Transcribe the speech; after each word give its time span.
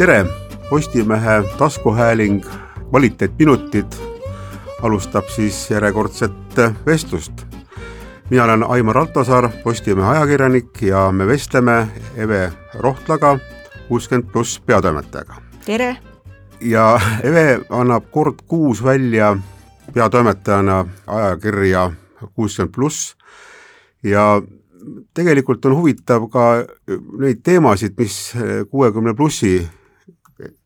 tere, 0.00 0.26
Postimehe 0.70 1.42
taskuhääling 1.58 2.44
Kvaliteetminutid 2.90 3.92
alustab 4.82 5.24
siis 5.28 5.70
järjekordset 5.70 6.56
vestlust. 6.86 7.32
mina 8.30 8.44
olen 8.44 8.62
Aimar 8.62 8.98
Altosaar, 8.98 9.48
Postimehe 9.64 10.08
ajakirjanik 10.08 10.82
ja 10.82 11.12
me 11.12 11.26
vestleme 11.26 11.88
Eve 12.16 12.52
Rohtlaga, 12.74 13.38
kuuskümmend 13.88 14.32
pluss 14.32 14.60
peatoimetajaga. 14.60 15.34
tere! 15.66 15.96
ja 16.60 17.00
Eve 17.22 17.60
annab 17.70 18.04
kord 18.10 18.34
kuus 18.46 18.84
välja 18.84 19.36
peatoimetajana 19.94 20.86
ajakirja 21.06 21.92
kuuskümmend 22.34 22.74
pluss 22.74 23.16
ja 24.02 24.42
tegelikult 25.14 25.64
on 25.64 25.76
huvitav 25.76 26.28
ka 26.28 26.64
neid 27.18 27.44
teemasid, 27.44 27.92
mis 27.98 28.32
kuuekümne 28.70 29.14
plussi 29.14 29.68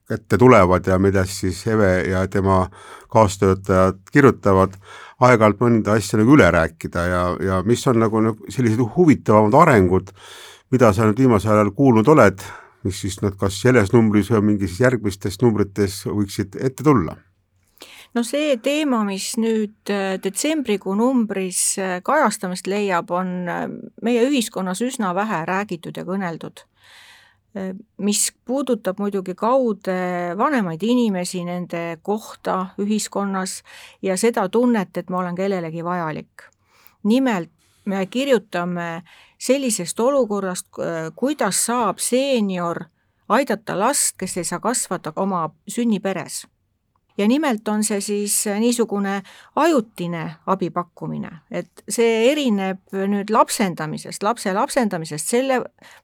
kätte 0.08 0.38
tulevad 0.38 0.86
ja 0.86 0.98
millest 0.98 1.40
siis 1.40 1.66
Eve 1.66 1.92
ja 2.10 2.26
tema 2.28 2.66
kaastöötajad 3.12 4.00
kirjutavad, 4.12 4.74
aeg-ajalt 5.20 5.62
mõnda 5.62 5.98
asja 5.98 6.20
nagu 6.20 6.34
üle 6.36 6.50
rääkida 6.50 7.06
ja, 7.08 7.22
ja 7.40 7.60
mis 7.66 7.86
on 7.88 8.02
nagu, 8.02 8.20
nagu 8.20 8.52
sellised 8.52 8.82
huvitavamad 8.96 9.54
arengud, 9.62 10.10
mida 10.74 10.92
sa 10.92 11.08
nüüd 11.08 11.24
viimasel 11.24 11.54
ajal 11.56 11.72
kuulnud 11.76 12.08
oled, 12.12 12.42
mis 12.84 13.00
siis 13.00 13.20
nad 13.22 13.38
kas 13.40 13.60
selles 13.64 13.94
numbris 13.94 14.32
või 14.34 14.50
mingis 14.52 14.80
järgmistes 14.80 15.40
numbrites 15.42 16.02
võiksid 16.10 16.58
ette 16.60 16.84
tulla 16.84 17.16
no 18.14 18.22
see 18.26 18.54
teema, 18.62 19.02
mis 19.06 19.32
nüüd 19.40 19.92
äh, 19.92 20.16
detsembrikuu 20.22 20.94
numbris 20.98 21.62
äh, 21.82 21.98
kajastamist 22.06 22.68
leiab, 22.70 23.10
on 23.14 23.34
äh, 23.50 23.66
meie 24.04 24.24
ühiskonnas 24.28 24.82
üsna 24.86 25.14
vähe 25.16 25.44
räägitud 25.48 25.98
ja 25.98 26.06
kõneldud. 26.06 26.64
Mis 27.98 28.32
puudutab 28.44 28.98
muidugi 28.98 29.34
kaude 29.38 30.34
vanemaid 30.38 30.82
inimesi, 30.82 31.44
nende 31.44 31.98
kohta 32.02 32.74
ühiskonnas 32.82 33.62
ja 34.02 34.16
seda 34.18 34.48
tunnet, 34.48 34.96
et 34.96 35.10
ma 35.10 35.18
olen 35.22 35.34
kellelegi 35.34 35.84
vajalik. 35.84 36.42
nimelt 37.04 37.50
me 37.84 38.06
kirjutame 38.06 39.02
sellisest 39.38 40.00
olukorrast, 40.00 40.66
kuidas 41.16 41.66
saab 41.66 41.98
seenior 41.98 42.84
aidata 43.28 43.78
last, 43.78 44.16
kes 44.18 44.36
ei 44.36 44.44
saa 44.44 44.60
kasvada 44.60 45.12
oma 45.16 45.50
sünniperes 45.68 46.46
ja 47.18 47.28
nimelt 47.28 47.68
on 47.68 47.84
see 47.84 48.00
siis 48.00 48.36
niisugune 48.60 49.22
ajutine 49.56 50.24
abi 50.46 50.70
pakkumine, 50.70 51.30
et 51.50 51.84
see 51.88 52.30
erineb 52.30 52.94
nüüd 53.10 53.30
lapsendamisest, 53.30 54.22
lapse 54.22 54.52
lapsendamisest 54.52 55.34
selle 55.36 55.60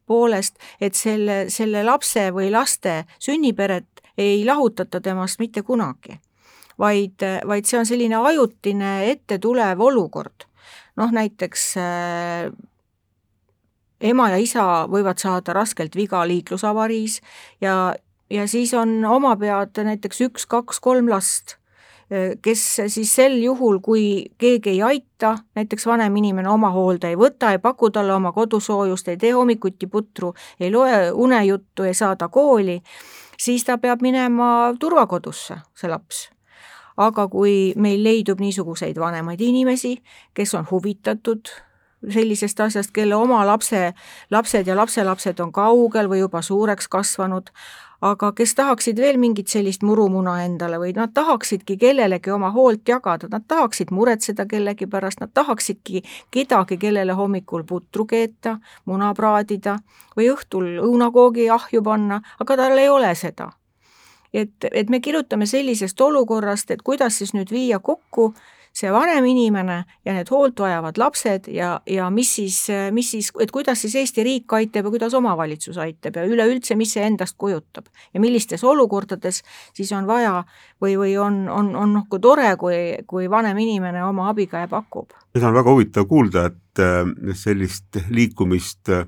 poolest, 0.07 0.59
et 0.81 0.95
selle, 0.95 1.45
selle 1.51 1.83
lapse 1.87 2.31
või 2.35 2.51
laste 2.55 3.05
sünniperet 3.19 4.05
ei 4.19 4.45
lahutata 4.47 5.01
temast 5.01 5.41
mitte 5.41 5.63
kunagi. 5.63 6.21
vaid, 6.81 7.21
vaid 7.47 7.67
see 7.69 7.79
on 7.79 7.87
selline 7.87 8.17
ajutine 8.17 9.11
ette 9.11 9.39
tulev 9.39 9.81
olukord. 9.81 10.47
noh, 10.97 11.11
näiteks 11.13 11.75
äh, 11.77 12.53
ema 14.01 14.31
ja 14.31 14.37
isa 14.37 14.87
võivad 14.89 15.19
saada 15.19 15.53
raskelt 15.53 15.97
viga 15.97 16.23
liiklusavariis 16.27 17.21
ja, 17.61 17.95
ja 18.31 18.49
siis 18.49 18.75
on 18.75 19.05
oma 19.05 19.37
pead 19.37 19.81
näiteks 19.85 20.21
üks, 20.29 20.47
kaks, 20.47 20.81
kolm 20.81 21.09
last, 21.11 21.57
kes 22.43 22.63
siis 22.87 23.15
sel 23.15 23.37
juhul, 23.43 23.79
kui 23.83 24.33
keegi 24.39 24.71
ei 24.71 24.83
aita, 24.83 25.37
näiteks 25.55 25.87
vanem 25.87 26.17
inimene 26.17 26.51
oma 26.51 26.73
hoolde 26.75 27.13
ei 27.13 27.19
võta, 27.19 27.53
ei 27.55 27.63
paku 27.63 27.91
talle 27.95 28.15
oma 28.15 28.33
kodusoojust, 28.35 29.09
ei 29.09 29.17
tee 29.21 29.31
hommikuti 29.37 29.87
putru, 29.87 30.35
ei 30.61 30.73
loe 30.75 31.11
unejuttu, 31.13 31.87
ei 31.87 31.95
saada 31.95 32.29
kooli, 32.29 32.81
siis 33.39 33.65
ta 33.65 33.79
peab 33.79 34.03
minema 34.03 34.75
turvakodusse, 34.81 35.61
see 35.79 35.91
laps. 35.91 36.29
Aga 37.01 37.29
kui 37.33 37.73
meil 37.81 38.03
leidub 38.05 38.41
niisuguseid 38.43 38.99
vanemaid 38.99 39.41
inimesi, 39.41 39.95
kes 40.35 40.55
on 40.59 40.67
huvitatud 40.71 41.49
sellisest 42.09 42.61
asjast, 42.61 42.91
kelle 42.97 43.15
oma 43.17 43.45
lapse, 43.47 43.93
lapsed 44.33 44.67
ja 44.67 44.77
lapselapsed 44.77 45.41
on 45.41 45.53
kaugel 45.53 46.09
või 46.11 46.23
juba 46.25 46.43
suureks 46.43 46.89
kasvanud, 46.89 47.53
aga 48.01 48.33
kes 48.33 48.55
tahaksid 48.55 48.99
veel 49.01 49.19
mingit 49.21 49.49
sellist 49.53 49.83
murumuna 49.85 50.39
endale 50.45 50.79
või 50.81 50.93
nad 50.97 51.13
tahaksidki 51.15 51.77
kellelegi 51.81 52.33
oma 52.33 52.51
hoolt 52.55 52.89
jagada, 52.89 53.29
nad 53.31 53.45
tahaksid 53.49 53.93
muretseda 53.93 54.47
kellegi 54.49 54.87
pärast, 54.87 55.21
nad 55.21 55.33
tahaksidki 55.35 56.03
kedagi, 56.31 56.79
kellele 56.81 57.13
hommikul 57.17 57.65
putru 57.69 58.07
keeta, 58.07 58.59
muna 58.85 59.13
praadida 59.15 59.79
või 60.17 60.31
õhtul 60.33 60.71
õunakoogi 60.87 61.51
ahju 61.51 61.83
panna, 61.83 62.23
aga 62.41 62.57
tal 62.57 62.79
ei 62.79 62.89
ole 62.89 63.15
seda. 63.15 63.53
et, 64.33 64.65
et 64.73 64.91
me 64.91 65.01
kirjutame 65.01 65.47
sellisest 65.47 66.01
olukorrast, 66.01 66.71
et 66.71 66.83
kuidas 66.83 67.19
siis 67.19 67.35
nüüd 67.35 67.51
viia 67.51 67.79
kokku 67.79 68.35
see 68.73 68.91
vanem 68.93 69.25
inimene 69.27 69.81
ja 70.07 70.15
need 70.15 70.31
hoolt 70.31 70.61
vajavad 70.63 70.99
lapsed 71.01 71.49
ja, 71.53 71.73
ja 71.91 72.11
mis 72.11 72.35
siis, 72.39 72.59
mis 72.95 73.11
siis, 73.11 73.31
et 73.43 73.51
kuidas 73.51 73.83
siis 73.83 73.97
Eesti 73.99 74.25
riik 74.27 74.53
aitab 74.57 74.87
ja 74.87 74.95
kuidas 74.95 75.15
omavalitsus 75.19 75.79
aitab 75.83 76.21
ja 76.21 76.27
üleüldse, 76.29 76.77
mis 76.79 76.95
see 76.95 77.05
endast 77.07 77.37
kujutab. 77.39 77.91
ja 78.15 78.21
millistes 78.21 78.65
olukordades 78.65 79.43
siis 79.75 79.93
on 79.93 80.07
vaja 80.07 80.45
või, 80.83 80.97
või 80.99 81.17
on, 81.19 81.43
on, 81.49 81.75
on 81.77 81.97
noh, 81.99 82.07
kui 82.11 82.21
tore, 82.21 82.55
kui, 82.57 82.77
kui 83.07 83.31
vanem 83.31 83.59
inimene 83.59 84.05
oma 84.05 84.31
abikäe 84.31 84.69
pakub. 84.69 85.11
Seda 85.35 85.51
on 85.51 85.61
väga 85.61 85.77
huvitav 85.77 86.09
kuulda, 86.11 86.51
et 86.51 86.83
äh, 86.83 87.35
sellist 87.39 88.01
liikumist 88.11 88.93
äh, 88.95 89.07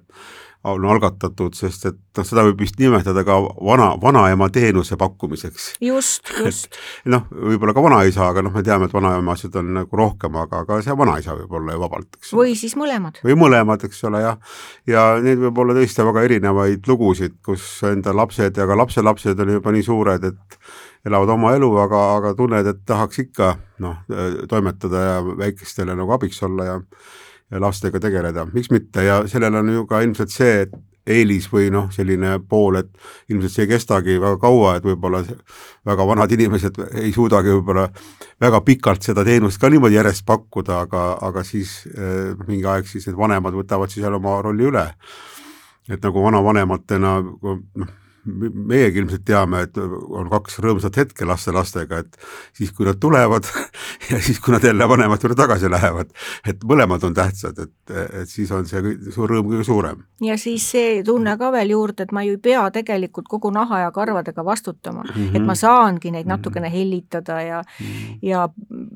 on 0.64 0.84
algatatud, 0.86 1.56
sest 1.58 1.88
et 1.88 1.96
noh, 2.16 2.26
seda 2.26 2.44
võib 2.46 2.60
vist 2.62 2.76
nimetada 2.78 3.24
ka 3.26 3.34
vana, 3.42 3.88
vanaema 4.02 4.46
teenuse 4.54 4.96
pakkumiseks. 4.98 5.72
just, 5.82 6.30
just. 6.38 6.78
noh, 7.10 7.24
võib-olla 7.32 7.74
ka 7.74 7.82
vanaisa, 7.82 8.28
aga 8.28 8.44
noh, 8.46 8.54
me 8.54 8.62
teame, 8.66 8.86
et 8.86 8.94
vanaemasid 8.94 9.58
on 9.58 9.72
nagu 9.80 9.98
rohkem, 9.98 10.38
aga, 10.38 10.62
aga 10.62 10.78
see 10.84 10.94
vanaisa 10.98 11.34
võib 11.40 11.56
olla 11.58 11.74
ju 11.74 11.82
vabalt, 11.82 12.20
eks. 12.20 12.30
või 12.38 12.54
siis 12.58 12.76
mõlemad. 12.78 13.18
või 13.26 13.38
mõlemad, 13.42 13.88
eks 13.88 14.04
ole, 14.06 14.22
jah. 14.22 14.54
ja 14.86 15.08
neid 15.24 15.42
võib 15.42 15.58
olla 15.64 15.76
tõesti 15.80 16.06
väga 16.12 16.24
erinevaid 16.28 16.86
lugusid, 16.90 17.40
kus 17.42 17.66
enda 17.90 18.14
lapsed 18.14 18.62
ja 18.62 18.68
ka 18.70 18.78
lapselapsed 18.78 19.42
on 19.42 19.56
juba 19.58 19.74
nii 19.74 19.86
suured, 19.90 20.30
et 20.30 20.58
elavad 21.06 21.34
oma 21.34 21.52
elu, 21.56 21.72
aga, 21.82 22.04
aga 22.18 22.34
tunned, 22.38 22.66
et 22.66 22.84
tahaks 22.86 23.18
ikka 23.24 23.56
noh, 23.82 23.98
toimetada 24.48 25.02
ja 25.02 25.18
väikestele 25.38 25.96
nagu 25.98 26.14
abiks 26.14 26.42
olla 26.46 26.68
ja 26.68 26.78
lastega 27.60 28.00
tegeleda, 28.00 28.46
miks 28.52 28.70
mitte 28.72 29.04
ja 29.04 29.22
sellel 29.28 29.60
on 29.60 29.72
ju 29.74 29.86
ka 29.86 30.00
ilmselt 30.04 30.32
see 30.32 30.64
eelis 31.06 31.48
või 31.50 31.66
noh, 31.74 31.88
selline 31.90 32.36
pool, 32.48 32.78
et 32.78 32.90
ilmselt 33.32 33.52
see 33.52 33.64
ei 33.66 33.72
kestagi 33.72 34.18
väga 34.22 34.38
kaua, 34.42 34.76
et 34.78 34.84
võib-olla 34.86 35.22
väga 35.86 36.06
vanad 36.06 36.32
inimesed 36.32 36.78
ei 37.02 37.10
suudagi 37.14 37.50
võib-olla 37.56 37.88
väga 38.40 38.60
pikalt 38.66 39.02
seda 39.02 39.24
teenust 39.26 39.60
ka 39.60 39.70
niimoodi 39.72 39.98
järjest 39.98 40.26
pakkuda, 40.26 40.84
aga, 40.86 41.06
aga 41.26 41.42
siis 41.46 41.80
eh, 41.90 42.32
mingi 42.46 42.68
aeg 42.70 42.86
siis 42.86 43.08
need 43.08 43.18
vanemad 43.18 43.56
võtavad 43.58 43.90
siis 43.90 44.04
jälle 44.06 44.20
oma 44.22 44.38
rolli 44.46 44.70
üle. 44.70 44.86
et 45.90 46.02
nagu 46.02 46.22
vanavanematena 46.22 47.16
noh, 47.20 47.90
meiegi 48.24 49.00
ilmselt 49.02 49.24
teame, 49.26 49.64
et 49.66 49.78
on 49.78 50.28
kaks 50.30 50.60
rõõmsat 50.62 50.96
hetke 51.00 51.26
laste-lastega, 51.26 52.02
et 52.04 52.18
siis, 52.54 52.70
kui 52.74 52.86
nad 52.86 53.00
tulevad 53.02 53.48
ja 54.10 54.20
siis, 54.22 54.38
kui 54.42 54.54
nad 54.54 54.64
jälle 54.64 54.88
vanemate 54.88 55.26
juurde 55.26 55.38
tagasi 55.40 55.70
lähevad, 55.70 56.12
et 56.48 56.62
mõlemad 56.68 57.02
on 57.08 57.16
tähtsad, 57.16 57.58
et, 57.58 57.94
et 58.22 58.30
siis 58.30 58.50
on 58.54 58.68
see 58.68 58.94
suur 59.10 59.30
rõõm 59.30 59.50
kõige 59.50 59.66
suurem. 59.66 60.04
ja 60.22 60.36
siis 60.38 60.68
see 60.74 61.02
tunne 61.06 61.34
ka 61.38 61.50
veel 61.54 61.74
juurde, 61.74 62.06
et 62.06 62.14
ma 62.14 62.22
ju 62.26 62.36
ei 62.36 62.42
pea 62.42 62.62
tegelikult 62.74 63.28
kogu 63.30 63.50
naha 63.54 63.82
ja 63.86 63.90
karvadega 63.94 64.44
vastutama 64.44 65.02
mm, 65.02 65.12
-hmm. 65.14 65.36
et 65.36 65.46
ma 65.46 65.58
saangi 65.58 66.14
neid 66.14 66.30
natukene 66.30 66.68
mhm. 66.68 66.76
hellitada 66.76 67.40
ja 67.42 67.62
mm 67.62 67.86
-hmm. 67.86 68.18
ja 68.22 68.48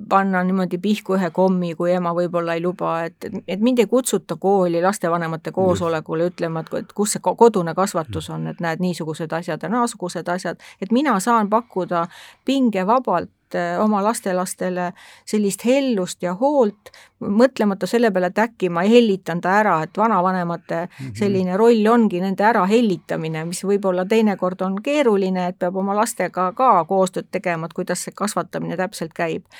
panna 0.08 0.42
niimoodi 0.44 0.78
pihku 0.78 1.16
ühe 1.16 1.30
kommi, 1.34 1.74
kui 1.74 1.92
ema 1.92 2.12
võib-olla 2.14 2.54
ei 2.56 2.62
luba, 2.62 2.96
et, 3.08 3.28
et 3.48 3.60
mind 3.60 3.82
ei 3.82 3.90
kutsuta 3.90 4.36
kooli 4.40 4.82
lastevanemate 4.82 5.52
koosolekule 5.52 6.30
ütlema, 6.30 6.62
et 6.78 6.92
kus 6.94 7.16
see 7.16 7.22
kodune 7.26 7.74
kasvatus 7.74 8.30
on, 8.30 8.46
et 8.52 8.60
näed, 8.62 8.82
niisugused 8.82 9.32
asjad 9.32 9.62
ja 9.62 9.70
naasugused 9.72 10.28
asjad, 10.28 10.62
et 10.82 10.92
mina 10.94 11.18
saan 11.20 11.50
pakkuda 11.50 12.06
pingevabalt 12.44 13.54
äh, 13.54 13.80
oma 13.82 14.02
lastelastele 14.04 14.92
sellist 15.26 15.64
hellust 15.66 16.22
ja 16.22 16.34
hoolt, 16.38 16.92
mõtlemata 17.20 17.88
selle 17.90 18.12
peale, 18.14 18.30
et 18.30 18.38
äkki 18.44 18.70
ma 18.70 18.84
hellitan 18.86 19.40
ta 19.42 19.56
ära, 19.62 19.80
et 19.82 19.98
vanavanemate 19.98 20.84
mhm. 20.84 21.16
selline 21.18 21.56
roll 21.56 21.86
ongi 21.90 22.20
nende 22.22 22.46
ärahellitamine, 22.46 23.42
mis 23.48 23.64
võib-olla 23.66 24.06
teinekord 24.06 24.62
on 24.62 24.78
keeruline, 24.82 25.48
et 25.50 25.58
peab 25.58 25.82
oma 25.82 25.98
lastega 25.98 26.52
ka 26.54 26.70
koostööd 26.86 27.32
tegema, 27.32 27.66
et 27.66 27.74
kuidas 27.74 28.06
see 28.06 28.14
kasvatamine 28.14 28.78
täpselt 28.78 29.16
käib 29.16 29.50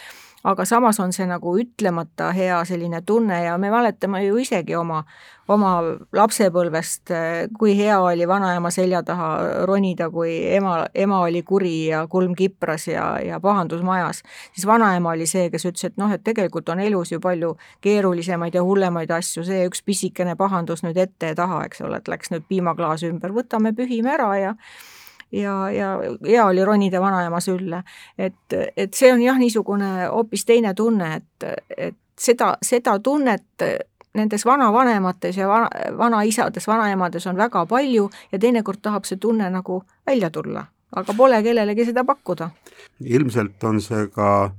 aga 0.47 0.65
samas 0.65 1.01
on 1.03 1.13
see 1.15 1.27
nagu 1.27 1.57
ütlemata 1.59 2.31
hea 2.35 2.59
selline 2.69 3.01
tunne 3.07 3.43
ja 3.45 3.57
me 3.59 3.71
mäletame 3.73 4.23
ju 4.25 4.37
isegi 4.39 4.77
oma, 4.79 5.01
oma 5.51 5.73
lapsepõlvest, 6.15 7.11
kui 7.59 7.75
hea 7.79 7.97
oli 8.03 8.29
vanaema 8.29 8.71
selja 8.75 9.03
taha 9.07 9.31
ronida, 9.67 10.09
kui 10.11 10.37
ema, 10.55 10.79
ema 10.95 11.21
oli 11.27 11.43
kuri 11.47 11.75
ja 11.91 12.05
kulm 12.11 12.37
kipras 12.39 12.87
ja, 12.93 13.09
ja 13.23 13.41
pahandus 13.43 13.83
majas, 13.87 14.23
siis 14.55 14.67
vanaema 14.71 15.17
oli 15.17 15.27
see, 15.27 15.49
kes 15.51 15.67
ütles, 15.67 15.91
et 15.91 15.99
noh, 15.99 16.13
et 16.15 16.23
tegelikult 16.27 16.71
on 16.75 16.83
elus 16.85 17.13
ju 17.13 17.21
palju 17.23 17.57
keerulisemaid 17.85 18.55
ja 18.55 18.63
hullemaid 18.67 19.11
asju, 19.19 19.45
see 19.47 19.67
üks 19.67 19.83
pisikene 19.87 20.37
pahandus 20.39 20.87
nüüd 20.87 21.01
ette 21.03 21.35
ja 21.35 21.39
taha, 21.43 21.65
eks 21.67 21.83
ole, 21.87 21.99
et 21.99 22.13
läks 22.13 22.31
nüüd 22.35 22.47
piimaklaas 22.47 23.07
ümber, 23.11 23.35
võtame, 23.35 23.75
pühime 23.75 24.15
ära 24.15 24.31
ja 24.39 24.55
ja, 25.37 25.57
ja 25.71 25.91
hea 26.27 26.47
oli 26.47 26.65
ronida 26.65 27.01
vanaema 27.01 27.41
sülle. 27.41 27.83
et, 28.19 28.57
et 28.77 28.95
see 28.95 29.13
on 29.13 29.23
jah, 29.23 29.39
niisugune 29.39 30.09
hoopis 30.09 30.45
teine 30.45 30.75
tunne, 30.75 31.15
et, 31.17 31.47
et 31.77 31.97
seda, 32.19 32.57
seda 32.63 32.99
tunnet 32.99 33.67
nendes 34.17 34.47
vanavanemates 34.47 35.37
ja 35.37 35.49
vana, 35.49 35.69
vanaisades, 35.99 36.67
vanaemades 36.67 37.27
on 37.27 37.37
väga 37.37 37.67
palju 37.67 38.09
ja 38.33 38.39
teinekord 38.39 38.81
tahab 38.83 39.05
see 39.05 39.21
tunne 39.21 39.51
nagu 39.53 39.83
välja 40.07 40.31
tulla, 40.31 40.65
aga 40.97 41.15
pole 41.17 41.43
kellelegi 41.43 41.85
seda 41.91 42.05
pakkuda. 42.05 42.51
ilmselt 43.01 43.65
on 43.65 43.81
see 43.81 44.07
ka 44.15 44.51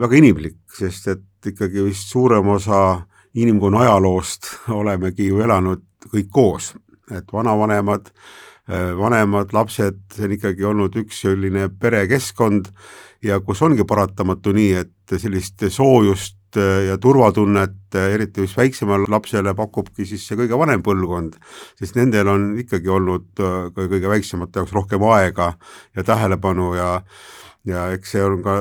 väga 0.00 0.16
inimlik, 0.16 0.60
sest 0.78 1.08
et 1.08 1.46
ikkagi 1.46 1.84
vist 1.84 2.12
suurem 2.12 2.48
osa 2.48 3.00
inimkonna 3.34 3.84
ajaloost 3.86 4.46
olemegi 4.68 5.26
ju 5.26 5.40
elanud 5.40 5.82
kõik 6.14 6.30
koos, 6.32 6.74
et 7.12 7.32
vanavanemad, 7.32 8.08
vanemad, 8.70 9.54
lapsed, 9.56 10.02
see 10.14 10.26
on 10.26 10.34
ikkagi 10.36 10.66
olnud 10.68 10.96
üks 11.00 11.24
selline 11.24 11.68
perekeskkond 11.80 12.70
ja 13.26 13.40
kus 13.44 13.62
ongi 13.66 13.84
paratamatu 13.88 14.52
nii, 14.56 14.72
et 14.84 15.16
sellist 15.18 15.66
soojust 15.74 16.36
ja 16.86 16.96
turvatunnet, 16.98 17.94
eriti 17.94 18.42
just 18.42 18.56
väiksemale 18.58 19.06
lapsele 19.10 19.52
pakubki 19.54 20.06
siis 20.06 20.24
see 20.26 20.38
kõige 20.38 20.58
vanem 20.58 20.82
põlvkond, 20.82 21.36
sest 21.78 21.98
nendel 21.98 22.30
on 22.32 22.48
ikkagi 22.58 22.90
olnud 22.90 23.28
ka 23.38 23.86
kõige 23.86 24.10
väiksemate 24.10 24.58
jaoks 24.58 24.74
rohkem 24.74 25.04
aega 25.12 25.52
ja 25.96 26.06
tähelepanu 26.06 26.72
ja 26.78 26.96
ja 27.68 27.90
eks 27.94 28.16
see 28.16 28.24
on 28.24 28.40
ka 28.42 28.56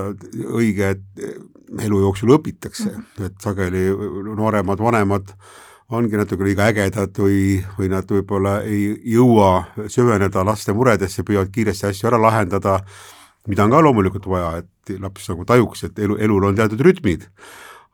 õige, 0.60 0.92
et 0.94 1.82
elu 1.86 2.02
jooksul 2.04 2.36
õpitakse, 2.36 2.92
et 3.26 3.42
sageli 3.42 3.88
nooremad 4.36 4.82
vanemad 4.84 5.34
ongi 5.90 6.20
natuke 6.20 6.46
liiga 6.46 6.68
ägedad 6.70 7.16
või, 7.18 7.60
või 7.78 7.90
nad 7.90 8.10
võib-olla 8.10 8.60
ei 8.66 8.92
jõua 9.14 9.86
süveneda 9.90 10.44
laste 10.46 10.74
muredesse, 10.74 11.26
püüavad 11.26 11.50
kiiresti 11.54 11.90
asju 11.90 12.12
ära 12.12 12.20
lahendada, 12.22 12.80
mida 13.50 13.66
on 13.66 13.74
ka 13.74 13.82
loomulikult 13.82 14.28
vaja, 14.30 14.60
et 14.62 14.94
laps 15.02 15.30
nagu 15.32 15.46
tajuks, 15.50 15.88
et 15.90 16.00
elu, 16.06 16.20
elul 16.22 16.52
on 16.52 16.60
teatud 16.60 16.82
rütmid 16.86 17.26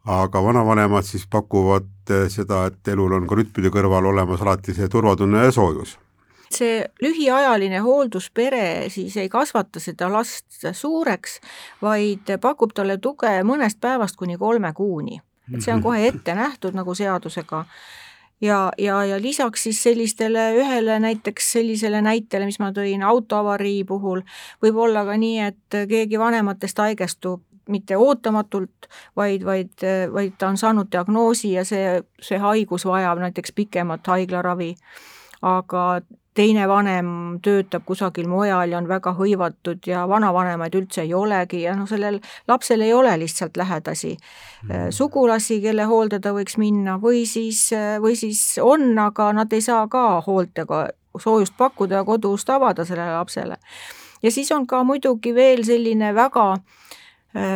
aga 0.06 0.42
vanavanemad 0.44 1.06
siis 1.06 1.26
pakuvad 1.26 1.88
seda, 2.30 2.68
et 2.70 2.94
elul 2.94 3.16
on 3.18 3.28
ka 3.28 3.38
rütmide 3.40 3.72
kõrval 3.74 4.12
olemas 4.12 4.44
alati 4.44 4.76
see 4.78 4.90
turvatunne 4.92 5.48
ja 5.48 5.54
soojus 5.56 5.96
see 6.56 6.84
lühiajaline 7.02 7.80
hoolduspere 7.84 8.90
siis 8.94 9.18
ei 9.18 9.30
kasvata 9.30 9.82
seda 9.82 10.10
last 10.12 10.68
suureks, 10.74 11.40
vaid 11.82 12.36
pakub 12.42 12.74
talle 12.76 12.98
tuge 13.02 13.32
mõnest 13.44 13.82
päevast 13.82 14.16
kuni 14.16 14.38
kolme 14.38 14.72
kuuni. 14.74 15.20
Et 15.54 15.62
see 15.62 15.74
on 15.74 15.84
kohe 15.84 16.08
ette 16.08 16.36
nähtud 16.36 16.78
nagu 16.78 16.96
seadusega 16.96 17.66
ja, 18.42 18.72
ja, 18.78 19.06
ja 19.06 19.22
lisaks 19.22 19.64
siis 19.64 19.84
sellistele 19.84 20.52
ühele 20.60 21.00
näiteks 21.00 21.52
sellisele 21.52 22.02
näitele, 22.02 22.46
mis 22.46 22.60
ma 22.60 22.72
tõin 22.76 23.04
autoavarii 23.04 23.84
puhul, 23.88 24.24
võib 24.64 24.80
olla 24.88 25.06
ka 25.08 25.18
nii, 25.18 25.40
et 25.50 25.80
keegi 25.90 26.20
vanematest 26.20 26.82
haigestub 26.84 27.44
mitte 27.70 27.98
ootamatult, 27.98 28.90
vaid, 29.18 29.46
vaid, 29.46 29.86
vaid 30.14 30.36
ta 30.38 30.52
on 30.52 30.58
saanud 30.58 30.92
diagnoosi 30.92 31.56
ja 31.56 31.64
see, 31.66 32.02
see 32.22 32.38
haigus 32.38 32.86
vajab 32.86 33.24
näiteks 33.24 33.56
pikemat 33.58 34.08
haiglaravi. 34.08 34.76
aga 35.42 36.02
teine 36.36 36.68
vanem 36.68 37.08
töötab 37.44 37.86
kusagil 37.88 38.28
mujal 38.28 38.72
ja 38.72 38.78
on 38.78 38.88
väga 38.90 39.14
hõivatud 39.16 39.88
ja 39.88 40.04
vanavanemaid 40.10 40.76
üldse 40.76 41.06
ei 41.06 41.14
olegi 41.16 41.62
ja 41.64 41.76
noh, 41.78 41.88
sellel 41.90 42.20
lapsel 42.48 42.84
ei 42.84 42.94
ole 42.94 43.14
lihtsalt 43.22 43.58
lähedasi 43.58 44.16
mm. 44.16 44.92
sugulasi, 44.96 45.62
kelle 45.64 45.88
hoolde 45.90 46.20
ta 46.20 46.36
võiks 46.36 46.60
minna 46.62 46.98
või 47.02 47.24
siis, 47.30 47.70
või 48.04 48.18
siis 48.20 48.60
on, 48.62 48.92
aga 49.00 49.32
nad 49.36 49.54
ei 49.54 49.64
saa 49.64 49.88
ka 49.92 50.22
hoolt 50.28 50.66
ega 50.66 50.88
soojust 51.20 51.56
pakkuda 51.58 52.02
ja 52.02 52.08
kodust 52.08 52.50
avada 52.52 52.86
sellele 52.86 53.16
lapsele. 53.16 53.56
ja 54.24 54.32
siis 54.32 54.52
on 54.52 54.68
ka 54.68 54.84
muidugi 54.84 55.36
veel 55.36 55.64
selline 55.64 56.14
väga 56.16 56.50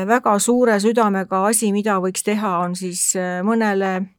väga 0.08 0.40
suure 0.40 0.80
südamega 0.80 1.46
asi, 1.48 1.72
mida 1.72 2.00
võiks 2.04 2.24
teha, 2.24 2.58
on 2.66 2.76
siis 2.76 3.14
mõnele 3.48 4.10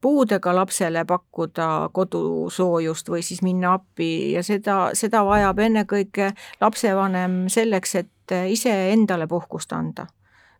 puudega 0.00 0.54
lapsele 0.54 1.04
pakkuda 1.04 1.90
kodusoojust 1.92 3.08
või 3.10 3.22
siis 3.22 3.42
minna 3.42 3.72
appi 3.78 4.32
ja 4.32 4.42
seda, 4.42 4.90
seda 4.92 5.24
vajab 5.26 5.58
ennekõike 5.58 6.32
lapsevanem 6.60 7.44
selleks, 7.52 7.94
et 7.94 8.36
iseendale 8.48 9.26
puhkust 9.26 9.72
anda. 9.72 10.06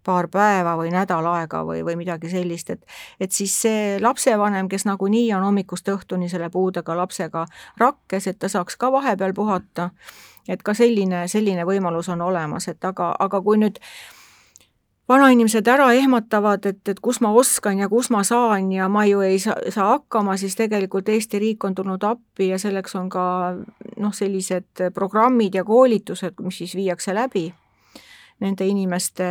Paar 0.06 0.28
päeva 0.32 0.76
või 0.78 0.92
nädal 0.94 1.26
aega 1.26 1.64
või, 1.66 1.82
või 1.84 1.96
midagi 1.98 2.30
sellist, 2.32 2.70
et 2.70 2.84
et 3.20 3.32
siis 3.32 3.54
see 3.60 3.98
lapsevanem, 4.00 4.68
kes 4.68 4.86
nagunii 4.88 5.32
on 5.36 5.42
hommikust 5.44 5.88
õhtuni 5.88 6.28
selle 6.28 6.50
puudega 6.50 6.96
lapsega 6.96 7.44
rakkes, 7.78 8.26
et 8.26 8.38
ta 8.38 8.48
saaks 8.48 8.76
ka 8.76 8.92
vahepeal 8.92 9.34
puhata, 9.34 9.90
et 10.48 10.62
ka 10.62 10.74
selline, 10.74 11.26
selline 11.28 11.66
võimalus 11.68 12.08
on 12.08 12.22
olemas, 12.24 12.68
et 12.68 12.84
aga, 12.84 13.10
aga 13.18 13.42
kui 13.42 13.58
nüüd 13.60 13.82
äh, 13.82 14.17
vanainimesed 15.08 15.68
ära 15.68 15.88
ehmatavad, 15.96 16.66
et, 16.68 16.80
et 16.88 17.00
kus 17.00 17.20
ma 17.24 17.30
oskan 17.32 17.78
ja 17.80 17.88
kus 17.88 18.10
ma 18.14 18.22
saan 18.26 18.72
ja 18.72 18.88
ma 18.92 19.06
ju 19.08 19.22
ei 19.24 19.38
saa, 19.42 19.56
saa 19.72 19.92
hakkama, 19.94 20.36
siis 20.36 20.56
tegelikult 20.58 21.08
Eesti 21.08 21.40
riik 21.42 21.64
on 21.64 21.74
tulnud 21.74 22.04
appi 22.04 22.50
ja 22.52 22.58
selleks 22.58 22.96
on 22.98 23.08
ka 23.12 23.24
noh, 23.96 24.12
sellised 24.14 24.90
programmid 24.94 25.56
ja 25.56 25.64
koolitused, 25.64 26.42
mis 26.44 26.60
siis 26.60 26.76
viiakse 26.76 27.16
läbi 27.16 27.48
nende 28.38 28.66
inimeste, 28.70 29.26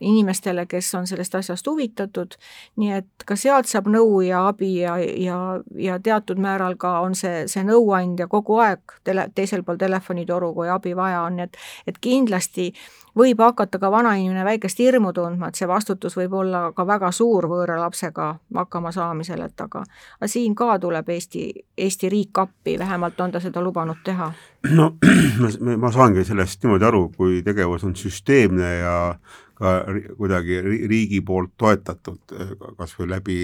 inimestele, 0.00 0.64
kes 0.66 0.88
on 0.98 1.06
sellest 1.06 1.34
asjast 1.38 1.66
huvitatud, 1.70 2.34
nii 2.80 2.90
et 2.96 3.26
ka 3.26 3.36
sealt 3.38 3.70
saab 3.70 3.86
nõu 3.92 4.18
ja 4.26 4.44
abi 4.48 4.72
ja, 4.80 4.96
ja, 4.98 5.38
ja 5.78 6.00
teatud 6.02 6.40
määral 6.42 6.74
ka 6.80 6.96
on 7.04 7.14
see, 7.18 7.44
see 7.50 7.62
nõuandja 7.66 8.26
kogu 8.32 8.58
aeg 8.64 8.98
tele, 9.06 9.28
teisel 9.34 9.62
pool 9.62 9.78
telefonitoru, 9.78 10.50
kui 10.56 10.72
abi 10.74 10.96
vaja 10.98 11.22
on, 11.28 11.38
et 11.46 11.58
et 11.86 12.00
kindlasti 12.02 12.72
võib 13.18 13.40
hakata 13.40 13.78
ka 13.78 13.90
vanainimene 13.90 14.44
väikest 14.44 14.78
hirmu 14.78 15.12
tundma, 15.12 15.48
et 15.48 15.58
see 15.58 15.68
vastutus 15.68 16.16
võib 16.18 16.34
olla 16.40 16.64
ka 16.76 16.86
väga 16.86 17.10
suur 17.14 17.46
võõra 17.50 17.78
lapsega 17.80 18.28
hakkama 18.54 18.92
saamisel, 18.92 19.44
et 19.46 19.60
aga 19.60 19.84
aga 20.18 20.30
siin 20.30 20.54
ka 20.54 20.78
tuleb 20.82 21.08
Eesti, 21.14 21.46
Eesti 21.78 22.10
riik 22.12 22.42
appi, 22.42 22.78
vähemalt 22.78 23.20
on 23.20 23.32
ta 23.34 23.40
seda 23.40 23.62
lubanud 23.62 24.02
teha. 24.04 24.32
no 24.72 24.90
ma, 25.42 25.76
ma 25.78 25.92
saangi 25.94 26.24
sellest 26.24 26.62
niimoodi 26.64 26.90
aru, 26.90 27.08
kui 27.16 27.42
tegevus 27.46 27.84
on 27.84 27.96
süsteemne 27.96 28.74
ja 28.74 28.98
ka 29.54 29.74
kuidagi 30.18 30.60
riigi 30.90 31.20
poolt 31.20 31.54
toetatud, 31.56 32.38
kas 32.78 32.94
või 32.98 33.10
läbi 33.10 33.40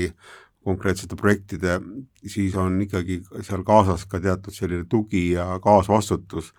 konkreetsete 0.64 1.16
projektide, 1.16 1.78
siis 2.26 2.56
on 2.59 2.80
ikkagi 2.83 3.23
seal 3.47 3.62
kaasas 3.64 4.04
ka 4.06 4.21
teatud 4.21 4.52
selline 4.52 4.85
tugi 4.88 5.30
ja 5.33 5.54
kaasvastutus 5.62 6.52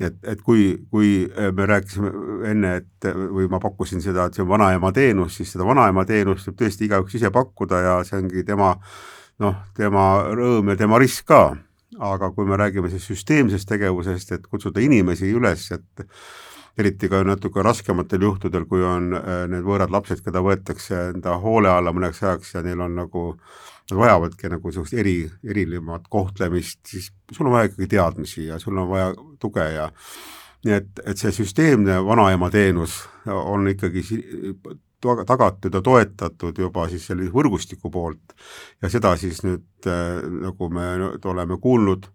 et, 0.00 0.16
et 0.28 0.40
kui, 0.44 0.68
kui 0.90 1.10
äh, 1.26 1.50
me 1.56 1.66
rääkisime 1.66 2.12
enne, 2.50 2.72
et 2.82 3.10
või 3.10 3.48
ma 3.52 3.60
pakkusin 3.62 4.02
seda, 4.04 4.26
et 4.26 4.36
see 4.36 4.44
on 4.44 4.50
vanaema 4.50 4.92
teenus, 4.96 5.38
siis 5.38 5.54
seda 5.54 5.66
vanaema 5.68 6.04
teenust 6.08 6.50
võib 6.50 6.58
tõesti 6.62 6.88
igaüks 6.88 7.16
ise 7.16 7.30
pakkuda 7.32 7.82
ja 7.84 7.94
see 8.08 8.20
ongi 8.20 8.44
tema 8.46 8.74
noh, 9.42 9.60
tema 9.76 10.08
rõõm 10.36 10.72
ja 10.72 10.80
tema 10.80 11.00
risk 11.02 11.28
ka. 11.28 11.56
aga 11.96 12.28
kui 12.34 12.44
me 12.44 12.56
räägime 12.60 12.90
siis 12.92 13.06
süsteemsest 13.08 13.68
tegevusest, 13.68 14.32
et 14.32 14.46
kutsuda 14.46 14.80
inimesi 14.84 15.30
üles, 15.32 15.70
et 15.72 16.06
eriti 16.76 17.08
ka 17.08 17.22
natuke 17.24 17.62
raskematel 17.62 18.22
juhtudel, 18.26 18.66
kui 18.68 18.82
on 18.84 19.14
äh, 19.16 19.46
need 19.48 19.64
võõrad 19.64 19.90
lapsed, 19.90 20.20
keda 20.24 20.42
võetakse 20.44 20.98
enda 21.14 21.38
hoole 21.40 21.70
alla 21.72 21.92
mõneks 21.96 22.20
ajaks 22.22 22.54
ja 22.54 22.62
neil 22.66 22.82
on 22.84 22.98
nagu 23.00 23.24
nad 23.90 24.00
vajavadki 24.00 24.50
nagu 24.50 24.70
niisugust 24.70 24.96
eri, 24.98 25.18
erilisemat 25.46 26.08
kohtlemist, 26.10 26.80
siis 26.88 27.12
sul 27.32 27.46
on 27.46 27.54
vaja 27.56 27.70
ikkagi 27.70 27.90
teadmisi 27.96 28.46
ja 28.48 28.58
sul 28.58 28.78
on 28.78 28.88
vaja 28.90 29.12
tuge 29.42 29.68
ja 29.74 29.90
nii 30.66 30.74
et, 30.74 31.04
et 31.06 31.20
see 31.20 31.30
süsteemne 31.34 32.00
vanaema 32.04 32.50
teenus 32.50 33.04
on 33.30 33.68
ikkagi 33.70 34.02
tagatud 35.26 35.74
ja 35.74 35.82
toetatud 35.82 36.58
juba 36.58 36.88
siis 36.88 37.06
sellise 37.06 37.30
võrgustiku 37.34 37.90
poolt. 37.92 38.34
Ja 38.82 38.90
seda 38.90 39.12
siis 39.20 39.42
nüüd, 39.44 39.66
äh, 39.86 40.22
nagu 40.42 40.70
me 40.72 40.86
oleme 41.24 41.58
kuulnud, 41.62 42.08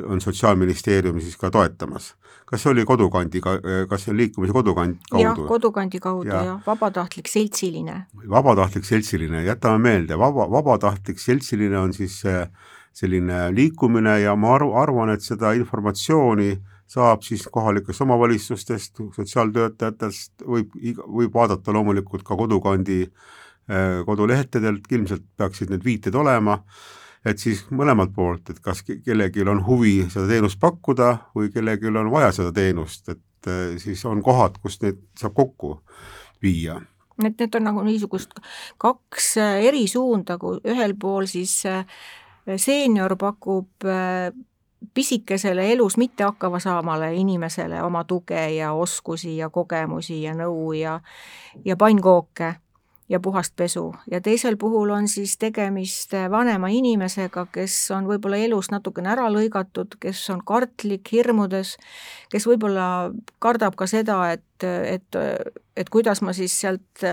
on 0.00 0.20
Sotsiaalministeerium 0.20 1.20
siis 1.20 1.36
ka 1.36 1.50
toetamas. 1.50 2.14
kas 2.46 2.62
see 2.62 2.70
oli 2.72 2.84
kodukandiga, 2.84 3.54
kas 3.88 4.04
see 4.04 4.12
on 4.12 4.18
liikumise 4.20 4.52
kodukand 4.52 4.98
kaudu? 5.10 5.22
jah, 5.22 5.38
kodukandi 5.48 6.00
kaudu 6.00 6.28
ja. 6.28 6.42
jah, 6.44 6.60
vabatahtlik 6.66 7.28
seltsiline. 7.28 8.06
vabatahtlik 8.28 8.84
seltsiline, 8.84 9.44
jätame 9.44 9.78
meelde, 9.78 10.18
vaba, 10.18 10.48
vabatahtlik 10.50 11.20
seltsiline 11.20 11.78
on 11.78 11.92
siis 11.96 12.22
selline 12.92 13.46
liikumine 13.54 14.18
ja 14.20 14.36
ma 14.36 14.56
arv-, 14.58 14.76
arvan, 14.76 15.12
et 15.14 15.24
seda 15.24 15.52
informatsiooni 15.56 16.56
saab 16.92 17.22
siis 17.24 17.46
kohalikest 17.52 18.04
omavalitsustest, 18.04 19.00
sotsiaaltöötajatest, 19.16 20.44
võib, 20.44 20.74
võib 21.08 21.32
vaadata 21.34 21.72
loomulikult 21.72 22.24
ka 22.26 22.36
kodukandi 22.36 22.98
eh, 23.04 24.02
kodulehtedelt, 24.06 24.90
ilmselt 24.92 25.24
peaksid 25.40 25.72
need 25.72 25.84
viited 25.84 26.16
olema 26.20 26.58
et 27.24 27.38
siis 27.38 27.64
mõlemalt 27.70 28.14
poolt, 28.14 28.50
et 28.50 28.60
kas 28.62 28.82
kellelgi 28.86 29.44
on 29.48 29.62
huvi 29.66 30.02
seda 30.10 30.26
teenust 30.30 30.60
pakkuda 30.62 31.12
või 31.36 31.52
kellelgi 31.54 31.90
on 31.90 32.10
vaja 32.10 32.32
seda 32.34 32.52
teenust, 32.54 33.08
et 33.08 33.50
eh, 33.50 33.76
siis 33.82 34.04
on 34.08 34.22
kohad, 34.22 34.58
kus 34.62 34.80
neid 34.82 35.02
saab 35.18 35.36
kokku 35.38 35.76
viia. 36.42 36.80
et 37.22 37.38
need 37.38 37.54
on 37.54 37.68
nagu 37.68 37.82
niisugust 37.86 38.40
kaks 38.78 39.36
eh, 39.36 39.66
eri 39.68 39.86
suunda, 39.88 40.38
kui 40.38 40.58
ühel 40.64 40.96
pool 40.98 41.28
siis 41.30 41.64
eh, 41.66 41.86
seenior 42.56 43.16
pakub 43.16 43.86
pisikesele 44.94 45.68
elus 45.72 45.94
mitte 45.96 46.24
hakkama 46.24 46.58
saamale 46.58 47.14
inimesele 47.14 47.82
oma 47.82 48.02
tuge 48.04 48.48
ja 48.56 48.72
oskusi 48.72 49.36
ja 49.36 49.50
kogemusi 49.50 50.22
ja 50.22 50.34
nõu 50.34 50.72
ja 50.74 50.98
ja 51.64 51.76
pannkooke 51.76 52.54
ja 53.08 53.20
puhast 53.20 53.54
pesu. 53.56 53.94
Ja 54.10 54.20
teisel 54.20 54.56
puhul 54.56 54.90
on 54.90 55.08
siis 55.08 55.36
tegemist 55.38 56.14
vanema 56.30 56.70
inimesega, 56.72 57.46
kes 57.52 57.76
on 57.94 58.06
võib-olla 58.08 58.38
elus 58.40 58.70
natukene 58.72 59.12
ära 59.12 59.28
lõigatud, 59.32 59.98
kes 60.00 60.22
on 60.34 60.42
kartlik, 60.46 61.08
hirmudes, 61.12 61.76
kes 62.32 62.46
võib-olla 62.48 62.86
kardab 63.42 63.76
ka 63.76 63.88
seda, 63.90 64.20
et, 64.32 64.66
et, 64.66 65.20
et 65.76 65.90
kuidas 65.92 66.22
ma 66.22 66.34
siis 66.36 66.54
sealt 66.60 67.08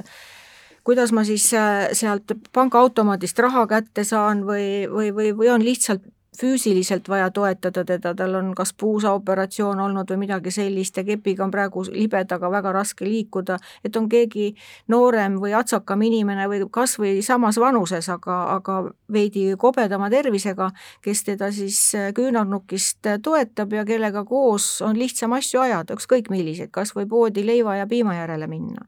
kuidas 0.87 1.11
ma 1.13 1.25
siis 1.27 1.43
sealt 1.51 2.31
pangaautomaadist 2.55 3.39
raha 3.43 3.65
kätte 3.69 4.05
saan 4.07 4.45
või, 4.47 4.87
või, 4.89 5.11
või, 5.13 5.33
või 5.37 5.51
on 5.53 5.65
lihtsalt 5.65 6.05
füüsiliselt 6.37 7.09
vaja 7.09 7.31
toetada 7.31 7.83
teda, 7.85 8.13
tal 8.15 8.35
on 8.35 8.51
kas 8.55 8.71
puusaoperatsioon 8.77 9.79
olnud 9.79 10.11
või 10.11 10.25
midagi 10.25 10.51
sellist 10.53 10.97
ja 10.97 11.03
kepiga 11.03 11.43
on 11.43 11.51
praegu 11.51 11.83
libedaga 11.89 12.51
väga 12.51 12.71
raske 12.75 13.05
liikuda, 13.07 13.57
et 13.83 13.95
on 13.97 14.09
keegi 14.09 14.53
noorem 14.87 15.39
või 15.41 15.55
atsakam 15.57 16.01
inimene 16.05 16.45
või 16.51 16.61
kas 16.71 16.97
või 17.01 17.23
samas 17.25 17.57
vanuses, 17.59 18.09
aga, 18.13 18.37
aga 18.55 18.79
veidi 19.11 19.47
kobedama 19.57 20.09
tervisega, 20.09 20.69
kes 21.01 21.23
teda 21.31 21.51
siis 21.55 21.79
küünarnukist 22.15 23.09
toetab 23.23 23.73
ja 23.73 23.85
kellega 23.85 24.23
koos 24.25 24.81
on 24.85 24.99
lihtsam 24.99 25.33
asju 25.33 25.63
ajada, 25.65 25.97
ükskõik 25.97 26.29
milliseid, 26.29 26.71
kas 26.71 26.93
või 26.95 27.09
poodi 27.09 27.45
leiva 27.45 27.75
ja 27.79 27.87
piima 27.89 28.15
järele 28.21 28.47
minna. 28.47 28.85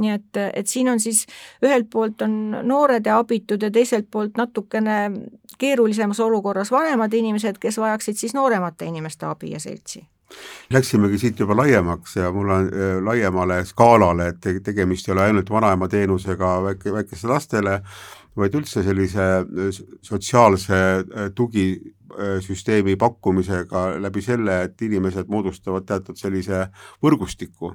nii 0.00 0.10
et, 0.10 0.36
et 0.54 0.66
siin 0.66 0.88
on 0.88 1.00
siis 1.00 1.26
ühelt 1.62 1.90
poolt 1.92 2.22
on 2.24 2.32
noored 2.64 3.06
ja 3.06 3.18
abitud 3.20 3.62
ja 3.62 3.70
teiselt 3.70 4.06
poolt 4.10 4.38
natukene 4.40 5.10
keerulisemas 5.60 6.20
olukorras 6.20 6.72
vanemad 6.72 7.12
inimesed, 7.12 7.60
kes 7.60 7.78
vajaksid 7.78 8.16
siis 8.16 8.34
nooremate 8.34 8.88
inimeste 8.88 9.28
abi 9.28 9.52
ja 9.52 9.60
seltsi. 9.60 10.02
Läksimegi 10.70 11.18
siit 11.18 11.40
juba 11.42 11.56
laiemaks 11.58 12.16
ja 12.16 12.30
mul 12.32 12.50
on 12.54 12.66
äh, 12.70 12.96
laiemale 13.04 13.64
skaalale, 13.66 14.28
et 14.30 14.62
tegemist 14.64 15.08
ei 15.08 15.12
ole 15.16 15.24
ainult 15.26 15.50
vanaema 15.50 15.88
teenusega 15.90 16.52
väike, 16.68 16.92
väikestele 16.94 17.32
lastele, 17.32 17.80
vaid 18.38 18.54
üldse 18.54 18.84
sellise 18.86 19.26
äh, 19.40 19.80
sotsiaalse 20.06 20.78
äh, 20.78 21.32
tugisüsteemi 21.34 22.94
pakkumisega 22.96 23.84
läbi 23.98 24.22
selle, 24.22 24.62
et 24.68 24.86
inimesed 24.86 25.28
moodustavad 25.28 25.88
teatud 25.90 26.18
sellise 26.20 26.68
võrgustiku 27.02 27.74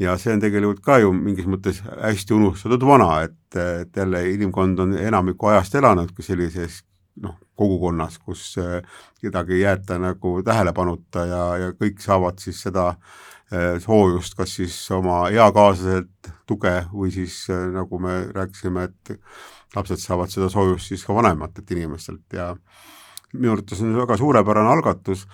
ja 0.00 0.18
see 0.20 0.34
on 0.34 0.40
tegelikult 0.40 0.84
ka 0.84 0.98
ju 1.00 1.12
mingis 1.16 1.48
mõttes 1.48 1.80
hästi 1.84 2.36
unustatud 2.36 2.84
vana, 2.88 3.22
et, 3.24 3.56
et 3.56 3.96
jälle 3.96 4.22
inimkond 4.34 4.84
on 4.84 4.94
enamiku 4.98 5.52
ajast 5.52 5.74
elanudki 5.80 6.24
sellises 6.24 6.80
noh, 7.20 7.36
kogukonnas, 7.58 8.18
kus 8.18 8.54
äh, 8.58 8.80
kedagi 9.20 9.58
ei 9.58 9.64
jäeta 9.64 9.98
nagu 10.00 10.38
tähelepanuta 10.46 11.26
ja, 11.26 11.42
ja 11.64 11.72
kõik 11.76 12.00
saavad 12.02 12.40
siis 12.42 12.62
seda 12.66 12.86
äh, 12.94 13.76
soojust 13.82 14.36
kas 14.38 14.56
siis 14.60 14.76
oma 14.94 15.22
eakaaslaselt 15.34 16.32
tuge 16.48 16.76
või 16.92 17.12
siis 17.14 17.42
äh, 17.50 17.66
nagu 17.74 18.00
me 18.02 18.22
rääkisime, 18.34 18.88
et 18.90 19.16
lapsed 19.76 20.02
saavad 20.02 20.32
seda 20.32 20.50
soojust 20.52 20.90
siis 20.90 21.04
ka 21.06 21.14
vanematelt 21.14 21.70
inimestelt. 21.70 22.26
Ja 22.32 22.54
minu 23.34 23.54
arvates 23.54 23.82
on 23.84 23.94
väga 23.98 24.16
suurepärane 24.18 24.72
algatus 24.72 25.26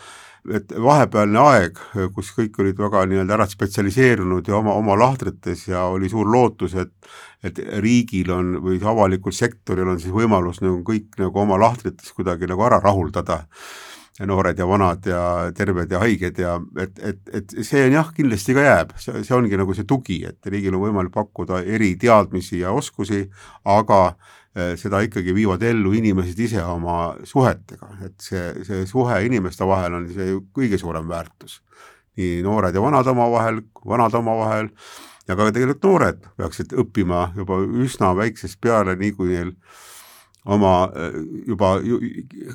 et 0.54 0.72
vahepealne 0.82 1.40
aeg, 1.42 1.78
kus 2.14 2.30
kõik 2.36 2.58
olid 2.62 2.78
väga 2.78 3.04
nii-öelda 3.08 3.36
ära 3.38 3.46
spetsialiseerunud 3.50 4.48
ja 4.48 4.58
oma, 4.60 4.76
oma 4.78 4.96
lahtrites 4.98 5.66
ja 5.68 5.86
oli 5.92 6.10
suur 6.12 6.30
lootus, 6.30 6.76
et 6.78 6.92
et 7.44 7.58
riigil 7.82 8.30
on 8.32 8.54
või 8.64 8.78
avalikul 8.82 9.34
sektoril 9.34 9.88
on 9.92 10.00
siis 10.00 10.14
võimalus 10.14 10.62
nagu 10.64 10.80
kõik 10.86 11.18
nagu 11.20 11.42
oma 11.42 11.58
lahtrites 11.60 12.14
kuidagi 12.16 12.48
nagu 12.48 12.64
ära 12.66 12.80
rahuldada, 12.82 13.42
noored 14.26 14.58
ja 14.58 14.66
vanad 14.66 15.04
ja 15.06 15.22
terved 15.54 15.92
ja 15.92 16.00
haiged 16.00 16.38
ja 16.40 16.54
et, 16.80 16.96
et, 17.04 17.20
et 17.36 17.56
see 17.60 17.84
on 17.84 17.98
jah, 17.98 18.08
kindlasti 18.16 18.56
ka 18.56 18.64
jääb, 18.64 18.94
see, 19.02 19.20
see 19.26 19.36
ongi 19.36 19.60
nagu 19.60 19.76
see 19.76 19.84
tugi, 19.88 20.22
et 20.24 20.48
riigil 20.48 20.78
on 20.78 20.86
võimalik 20.86 21.12
pakkuda 21.12 21.60
eri 21.60 21.92
teadmisi 22.00 22.62
ja 22.62 22.72
oskusi, 22.72 23.26
aga 23.68 24.00
seda 24.80 25.02
ikkagi 25.04 25.34
viivad 25.36 25.60
ellu 25.68 25.90
inimesed 25.98 26.38
ise 26.40 26.62
oma 26.64 27.14
suhetega, 27.28 27.90
et 28.06 28.14
see, 28.24 28.44
see 28.64 28.86
suhe 28.88 29.18
inimeste 29.26 29.66
vahel 29.68 29.98
on 29.98 30.06
see 30.14 30.38
kõige 30.56 30.78
suurem 30.80 31.08
väärtus. 31.08 31.60
nii 32.16 32.40
noored 32.40 32.72
ja 32.72 32.80
vanad 32.80 33.06
omavahel, 33.12 33.60
vanad 33.84 34.14
omavahel 34.16 34.70
ja 35.28 35.36
ka 35.36 35.50
tegelikult 35.50 35.84
noored 35.84 36.22
peaksid 36.38 36.72
õppima 36.80 37.30
juba 37.36 37.58
üsna 37.84 38.14
väiksest 38.16 38.60
peale, 38.62 38.96
nii 38.96 39.12
kui 39.16 39.34
neil 39.34 39.52
oma 40.46 40.86
eh, 40.94 41.18
juba 41.50 41.74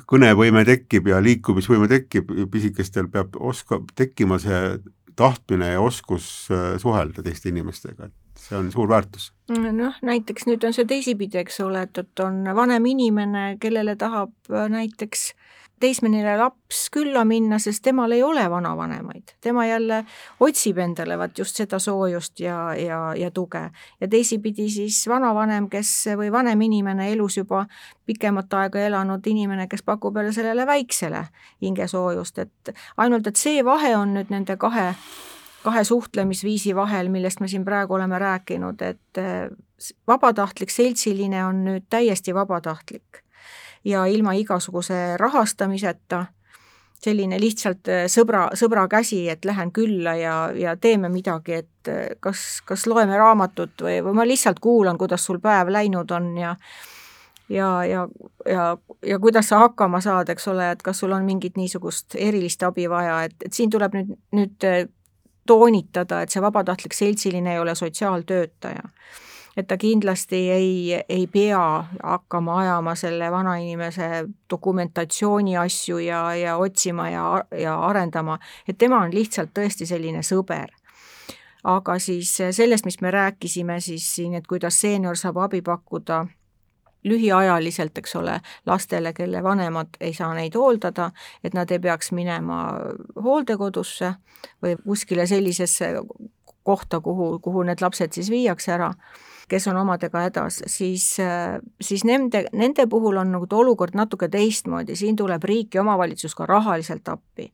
kõnevõime 0.08 0.64
tekib 0.68 1.10
ja 1.12 1.20
liikumisvõime 1.22 1.88
tekib, 1.92 2.32
pisikestel 2.52 3.10
peab 3.12 3.36
oska-, 3.36 3.82
tekkima 3.98 4.40
see 4.42 4.78
tahtmine 5.18 5.74
ja 5.74 5.84
oskus 5.84 6.48
eh, 6.50 6.72
suhelda 6.80 7.24
teiste 7.24 7.52
inimestega, 7.52 8.08
et 8.08 8.16
see 8.52 8.58
on 8.58 8.72
suur 8.72 8.88
väärtus. 8.88 9.32
noh, 9.48 9.96
näiteks 10.02 10.46
nüüd 10.48 10.64
on 10.66 10.76
see 10.76 10.84
teisipidi, 10.88 11.40
eks 11.42 11.60
ole, 11.64 11.86
et, 11.88 11.98
et 11.98 12.24
on 12.24 12.44
vanem 12.56 12.86
inimene, 12.86 13.56
kellele 13.60 13.96
tahab 13.96 14.32
äh, 14.52 14.68
näiteks 14.72 15.32
teismeline 15.82 16.36
laps 16.38 16.84
külla 16.94 17.24
minna, 17.26 17.58
sest 17.58 17.82
temal 17.82 18.12
ei 18.14 18.22
ole 18.22 18.44
vanavanemaid. 18.50 19.34
tema 19.40 19.66
jälle 19.66 20.04
otsib 20.40 20.78
endale 20.78 21.18
vaat 21.18 21.38
just 21.38 21.58
seda 21.58 21.78
soojust 21.78 22.40
ja, 22.40 22.74
ja, 22.78 23.00
ja 23.18 23.30
tuge. 23.30 23.64
ja 24.00 24.08
teisipidi 24.08 24.68
siis 24.70 25.02
vanavanem, 25.08 25.68
kes 25.68 25.90
või 26.16 26.30
vanem 26.32 26.60
inimene 26.60 27.10
elus 27.12 27.36
juba 27.36 27.66
pikemat 28.06 28.54
aega 28.54 28.86
elanud 28.86 29.26
inimene, 29.26 29.66
kes 29.66 29.82
pakub 29.82 30.16
jälle 30.16 30.32
sellele 30.32 30.66
väiksele 30.66 31.26
hingesoojust, 31.62 32.38
et 32.38 32.74
ainult, 32.96 33.26
et 33.26 33.36
see 33.36 33.64
vahe 33.64 33.96
on 33.96 34.14
nüüd 34.14 34.30
nende 34.30 34.56
kahe 34.56 34.92
kahe 35.62 35.84
suhtlemisviisi 35.84 36.74
vahel, 36.76 37.08
millest 37.08 37.40
me 37.40 37.48
siin 37.48 37.64
praegu 37.64 37.94
oleme 37.94 38.18
rääkinud, 38.18 38.82
et 38.82 39.18
äh, 39.18 39.48
vabatahtlik 40.06 40.70
seltsiline 40.70 41.44
on 41.46 41.64
nüüd 41.66 41.88
täiesti 41.90 42.34
vabatahtlik. 42.34 43.22
Ja 43.84 44.04
ilma 44.06 44.32
igasuguse 44.38 45.16
rahastamiseta, 45.18 46.26
selline 47.02 47.40
lihtsalt 47.40 47.90
äh, 47.90 48.06
sõbra, 48.10 48.46
sõbra 48.58 48.86
käsi, 48.90 49.24
et 49.30 49.44
lähen 49.44 49.72
külla 49.74 50.14
ja, 50.18 50.36
ja 50.54 50.76
teeme 50.76 51.10
midagi, 51.10 51.62
et 51.64 51.90
äh, 51.90 52.16
kas, 52.20 52.62
kas 52.66 52.86
loeme 52.86 53.18
raamatut 53.18 53.82
või, 53.82 53.98
või 54.06 54.18
ma 54.20 54.26
lihtsalt 54.26 54.62
kuulan, 54.62 54.98
kuidas 54.98 55.26
sul 55.26 55.42
päev 55.42 55.72
läinud 55.74 56.10
on 56.10 56.34
ja 56.38 56.56
ja, 57.52 57.84
ja, 57.84 58.08
ja, 58.48 58.76
ja 59.06 59.18
kuidas 59.18 59.50
sa 59.50 59.58
hakkama 59.58 60.00
saad, 60.00 60.30
eks 60.32 60.46
ole, 60.48 60.70
et 60.72 60.82
kas 60.82 61.02
sul 61.02 61.12
on 61.12 61.26
mingit 61.26 61.58
niisugust 61.58 62.14
erilist 62.16 62.62
abi 62.62 62.86
vaja, 62.90 63.24
et, 63.26 63.34
et 63.44 63.52
siin 63.52 63.70
tuleb 63.70 63.98
nüüd, 63.98 64.14
nüüd 64.32 64.68
toonitada, 65.46 66.22
et 66.22 66.30
see 66.30 66.42
vabatahtlik 66.42 66.94
seltsiline 66.94 67.54
ei 67.54 67.60
ole 67.60 67.74
sotsiaaltöötaja. 67.74 68.82
et 69.56 69.66
ta 69.68 69.76
kindlasti 69.76 70.50
ei, 70.50 71.02
ei 71.08 71.26
pea 71.26 71.84
hakkama 72.02 72.58
ajama 72.58 72.94
selle 72.94 73.30
vanainimese 73.30 74.24
dokumentatsiooni 74.50 75.56
asju 75.56 75.98
ja, 75.98 76.34
ja 76.34 76.56
otsima 76.56 77.10
ja, 77.10 77.44
ja 77.58 77.74
arendama, 77.80 78.38
et 78.68 78.78
tema 78.78 79.02
on 79.04 79.14
lihtsalt 79.14 79.50
tõesti 79.58 79.86
selline 79.86 80.22
sõber 80.22 80.72
aga 81.64 81.98
siis 81.98 82.32
sellest, 82.50 82.84
mis 82.84 83.00
me 83.00 83.10
rääkisime 83.10 83.80
siis 83.80 84.14
siin, 84.14 84.34
et 84.34 84.46
kuidas 84.46 84.80
seenior 84.80 85.16
saab 85.16 85.36
abi 85.36 85.62
pakkuda 85.62 86.24
lühiajaliselt, 87.04 87.98
eks 87.98 88.16
ole, 88.16 88.40
lastele, 88.66 89.12
kelle 89.12 89.42
vanemad 89.42 89.98
ei 90.00 90.14
saa 90.14 90.34
neid 90.34 90.54
hooldada, 90.54 91.10
et 91.44 91.54
nad 91.54 91.70
ei 91.70 91.78
peaks 91.82 92.12
minema 92.12 92.62
hooldekodusse 93.22 94.14
või 94.62 94.76
kuskile 94.84 95.26
sellisesse 95.26 95.94
kohta, 96.62 97.00
kuhu, 97.00 97.38
kuhu 97.42 97.62
need 97.66 97.82
lapsed 97.82 98.14
siis 98.14 98.30
viiakse 98.30 98.72
ära 98.72 98.92
kes 99.48 99.66
on 99.68 99.76
omadega 99.76 100.26
hädas, 100.26 100.62
siis, 100.66 101.06
siis 101.80 102.04
nende, 102.04 102.44
nende 102.52 102.86
puhul 102.90 103.16
on 103.20 103.32
nagu 103.34 103.46
olukord 103.52 103.96
natuke 103.98 104.28
teistmoodi, 104.32 104.96
siin 104.96 105.16
tuleb 105.16 105.44
riik 105.44 105.74
ja 105.74 105.82
omavalitsus 105.82 106.34
ka 106.38 106.46
rahaliselt 106.46 107.08
appi. 107.08 107.50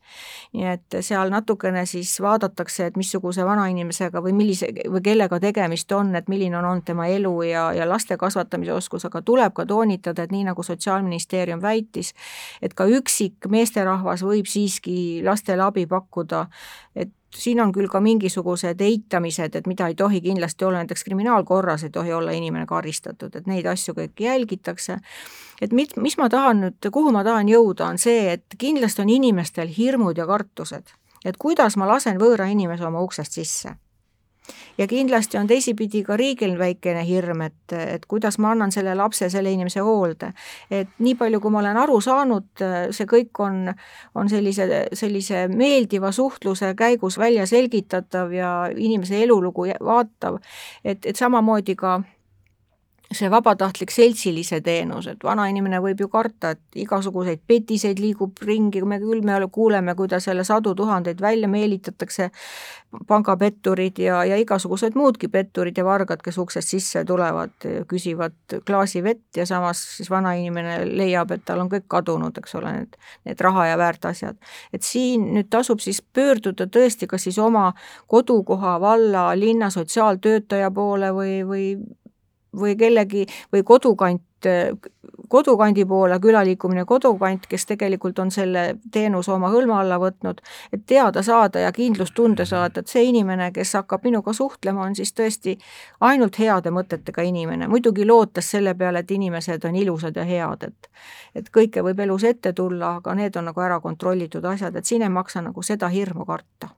nii 0.52 0.64
et 0.64 0.98
seal 1.04 1.30
natukene 1.30 1.84
siis 1.86 2.14
vaadatakse, 2.24 2.86
et 2.86 2.96
missuguse 2.96 3.44
vanainimesega 3.44 4.22
või 4.24 4.32
millise 4.36 4.70
või 4.88 5.02
kellega 5.04 5.40
tegemist 5.40 5.92
on, 5.92 6.14
et 6.16 6.28
milline 6.28 6.58
on 6.58 6.64
olnud 6.64 6.86
tema 6.88 7.06
elu 7.12 7.34
ja, 7.50 7.68
ja 7.76 7.88
laste 7.88 8.16
kasvatamise 8.16 8.72
oskus, 8.72 9.04
aga 9.04 9.22
tuleb 9.22 9.54
ka 9.54 9.66
toonitada, 9.66 10.24
et 10.24 10.32
nii 10.32 10.46
nagu 10.48 10.62
Sotsiaalministeerium 10.62 11.62
väitis, 11.62 12.14
et 12.62 12.74
ka 12.74 12.88
üksik 12.88 13.48
meesterahvas 13.48 14.24
võib 14.24 14.48
siiski 14.48 15.20
lastele 15.24 15.64
abi 15.68 15.86
pakkuda, 15.86 16.46
et 16.96 17.12
siin 17.34 17.60
on 17.60 17.72
küll 17.72 17.88
ka 17.88 18.00
mingisugused 18.00 18.80
eitamised, 18.80 19.56
et 19.56 19.66
mida 19.66 19.88
ei 19.88 19.94
tohi 19.94 20.20
kindlasti 20.20 20.64
olla, 20.64 20.82
näiteks 20.82 21.04
kriminaalkorras 21.04 21.84
ei 21.84 21.90
tohi 21.90 22.12
olla 22.12 22.32
inimene 22.32 22.66
karistatud, 22.66 23.34
et 23.36 23.46
neid 23.46 23.66
asju 23.66 23.94
kõiki 23.94 24.24
jälgitakse. 24.24 24.98
et 25.60 25.72
mit-, 25.72 25.96
mis 25.96 26.18
ma 26.18 26.28
tahan 26.28 26.60
nüüd, 26.60 26.90
kuhu 26.92 27.12
ma 27.12 27.24
tahan 27.24 27.48
jõuda, 27.48 27.88
on 27.88 27.98
see, 27.98 28.32
et 28.32 28.44
kindlasti 28.58 29.02
on 29.02 29.08
inimestel 29.08 29.68
hirmud 29.68 30.18
ja 30.18 30.26
kartused, 30.26 30.94
et 31.24 31.36
kuidas 31.36 31.76
ma 31.76 31.88
lasen 31.88 32.18
võõra 32.18 32.46
inimese 32.50 32.86
oma 32.86 33.00
uksest 33.00 33.32
sisse 33.32 33.76
ja 34.78 34.86
kindlasti 34.86 35.38
on 35.38 35.46
teisipidi 35.46 36.02
ka 36.06 36.16
riigil 36.16 36.58
väikene 36.58 37.04
hirm, 37.06 37.42
et, 37.46 37.74
et 37.76 38.06
kuidas 38.06 38.38
ma 38.38 38.52
annan 38.54 38.72
selle 38.72 38.94
lapse 38.98 39.30
selle 39.30 39.52
inimese 39.52 39.80
hoolde. 39.84 40.32
et 40.70 40.88
nii 40.98 41.14
palju, 41.14 41.40
kui 41.40 41.50
ma 41.54 41.62
olen 41.62 41.76
aru 41.76 42.00
saanud, 42.04 42.64
see 42.90 43.08
kõik 43.10 43.42
on, 43.44 43.72
on 44.14 44.28
sellise, 44.28 44.68
sellise 44.92 45.46
meeldiva 45.48 46.12
suhtluse 46.12 46.74
käigus 46.78 47.18
välja 47.18 47.46
selgitatav 47.46 48.32
ja 48.32 48.52
inimese 48.76 49.22
elulugu 49.22 49.68
vaatav, 49.84 50.38
et, 50.84 51.06
et 51.06 51.16
samamoodi 51.16 51.76
ka 51.76 52.00
see 53.14 53.30
vabatahtlik 53.32 53.92
seltsilise 53.92 54.60
teenus, 54.60 55.06
et 55.08 55.22
vanainimene 55.24 55.80
võib 55.80 56.02
ju 56.02 56.08
karta, 56.12 56.52
et 56.52 56.80
igasuguseid 56.82 57.40
petiseid 57.48 58.00
liigub 58.02 58.36
ringi, 58.44 58.82
me 58.84 58.98
küll 59.00 59.24
me 59.24 59.38
kuuleme, 59.52 59.94
kuidas 59.96 60.26
jälle 60.28 60.44
sadu 60.44 60.74
tuhandeid 60.76 61.20
välja 61.20 61.48
meelitatakse, 61.48 62.28
pangapetturid 63.08 63.98
ja, 64.00 64.22
ja 64.24 64.36
igasugused 64.40 64.96
muudki 64.96 65.28
petturid 65.28 65.76
ja 65.76 65.84
vargad, 65.84 66.22
kes 66.24 66.38
uksest 66.40 66.72
sisse 66.72 67.04
tulevad, 67.04 67.52
küsivad 67.88 68.36
klaasi 68.66 69.02
vett 69.04 69.36
ja 69.36 69.46
samas 69.46 69.82
siis 69.96 70.08
vanainimene 70.10 70.80
leiab, 70.96 71.32
et 71.36 71.44
tal 71.48 71.60
on 71.64 71.68
kõik 71.72 71.84
kadunud, 71.88 72.36
eks 72.40 72.56
ole, 72.60 72.72
need, 72.78 72.96
need 73.28 73.44
raha 73.44 73.66
ja 73.70 73.78
väärt 73.80 74.08
asjad. 74.08 74.36
et 74.72 74.82
siin 74.84 75.30
nüüd 75.34 75.50
tasub 75.52 75.80
siis 75.84 76.00
pöörduda 76.02 76.68
tõesti 76.68 77.08
kas 77.08 77.28
siis 77.28 77.38
oma 77.38 77.72
kodukoha, 78.06 78.78
valla, 78.80 79.30
linna 79.36 79.70
sotsiaaltöötaja 79.70 80.70
poole 80.70 81.12
või, 81.12 81.34
või 81.48 81.64
või 82.56 82.76
kellegi 82.76 83.26
või 83.52 83.62
kodukant, 83.64 84.22
kodukandi 85.28 85.84
poole, 85.84 86.18
külaliikumine 86.20 86.84
kodukant, 86.84 87.46
kes 87.50 87.66
tegelikult 87.66 88.18
on 88.22 88.30
selle 88.30 88.78
teenuse 88.92 89.32
oma 89.34 89.50
hõlma 89.50 89.80
alla 89.82 89.98
võtnud, 89.98 90.40
et 90.72 90.84
teada 90.86 91.22
saada 91.26 91.64
ja 91.66 91.72
kindlustunde 91.72 92.46
saada, 92.46 92.80
et 92.80 92.88
see 92.88 93.04
inimene, 93.10 93.50
kes 93.52 93.74
hakkab 93.80 94.06
minuga 94.06 94.32
suhtlema, 94.32 94.86
on 94.86 94.94
siis 94.96 95.12
tõesti 95.12 95.58
ainult 96.00 96.38
heade 96.38 96.70
mõtetega 96.70 97.26
inimene, 97.26 97.68
muidugi 97.68 98.06
lootes 98.06 98.50
selle 98.54 98.74
peale, 98.78 99.02
et 99.02 99.10
inimesed 99.10 99.64
on 99.68 99.76
ilusad 99.76 100.16
ja 100.16 100.24
head, 100.24 100.70
et 100.70 100.90
et 101.34 101.50
kõike 101.54 101.82
võib 101.84 102.00
elus 102.00 102.24
ette 102.24 102.52
tulla, 102.52 102.96
aga 102.98 103.14
need 103.14 103.36
on 103.36 103.50
nagu 103.50 103.60
ära 103.60 103.80
kontrollitud 103.80 104.44
asjad, 104.44 104.76
et 104.76 104.86
siin 104.86 105.02
ei 105.02 105.12
maksa 105.12 105.42
nagu 105.44 105.62
seda 105.62 105.88
hirmu 105.92 106.24
karta 106.26 106.70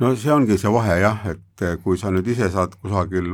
no 0.00 0.14
see 0.16 0.32
ongi 0.32 0.56
see 0.58 0.70
vahe 0.72 0.96
jah, 1.02 1.24
et 1.28 1.64
eh, 1.66 1.76
kui 1.84 1.98
sa 2.00 2.10
nüüd 2.12 2.28
ise 2.32 2.48
saad 2.52 2.72
kusagil 2.80 3.28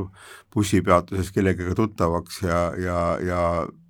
bussipeatuses 0.55 1.31
kellegagi 1.35 1.77
tuttavaks 1.79 2.41
ja, 2.43 2.61
ja, 2.81 2.99
ja 3.23 3.41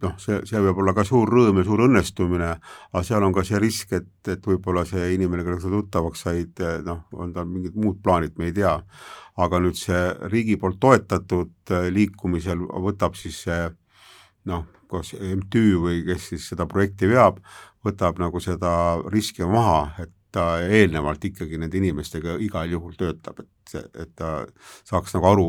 noh, 0.02 0.16
see, 0.20 0.42
see 0.48 0.60
võib 0.60 0.82
olla 0.82 0.92
ka 0.96 1.06
suur 1.08 1.30
rõõm 1.32 1.62
ja 1.62 1.64
suur 1.64 1.86
õnnestumine, 1.86 2.50
aga 2.92 3.04
seal 3.06 3.24
on 3.24 3.32
ka 3.36 3.46
see 3.48 3.60
risk, 3.62 3.94
et, 3.96 4.10
et 4.28 4.44
võib-olla 4.44 4.84
see 4.88 5.08
inimene, 5.14 5.46
kellega 5.46 5.64
sa 5.64 5.72
tuttavaks 5.72 6.26
said, 6.26 6.52
eh, 6.60 6.82
noh, 6.84 7.06
on 7.16 7.32
tal 7.36 7.48
mingid 7.48 7.78
muud 7.80 8.02
plaanid, 8.04 8.36
me 8.36 8.50
ei 8.50 8.56
tea. 8.56 8.76
aga 9.36 9.58
nüüd 9.60 9.76
see 9.76 10.02
riigi 10.32 10.56
poolt 10.60 10.78
toetatud 10.80 11.72
eh, 11.72 11.88
liikumisel 11.92 12.60
võtab 12.84 13.16
siis 13.16 13.40
see 13.46 13.70
noh, 14.48 14.68
kas 14.90 15.14
MTÜ 15.16 15.80
või 15.82 16.04
kes 16.06 16.28
siis 16.32 16.50
seda 16.52 16.68
projekti 16.68 17.08
veab, 17.10 17.40
võtab 17.84 18.20
nagu 18.20 18.40
seda 18.40 18.70
riski 19.12 19.48
maha, 19.48 19.94
et 20.02 20.12
ta 20.36 20.46
eelnevalt 20.60 21.24
ikkagi 21.30 21.58
nende 21.60 21.78
inimestega 21.80 22.36
igal 22.44 22.70
juhul 22.70 22.96
töötab, 22.98 23.40
et 23.40 23.52
et 23.98 24.12
ta 24.14 24.46
saaks 24.86 25.16
nagu 25.16 25.26
aru, 25.32 25.46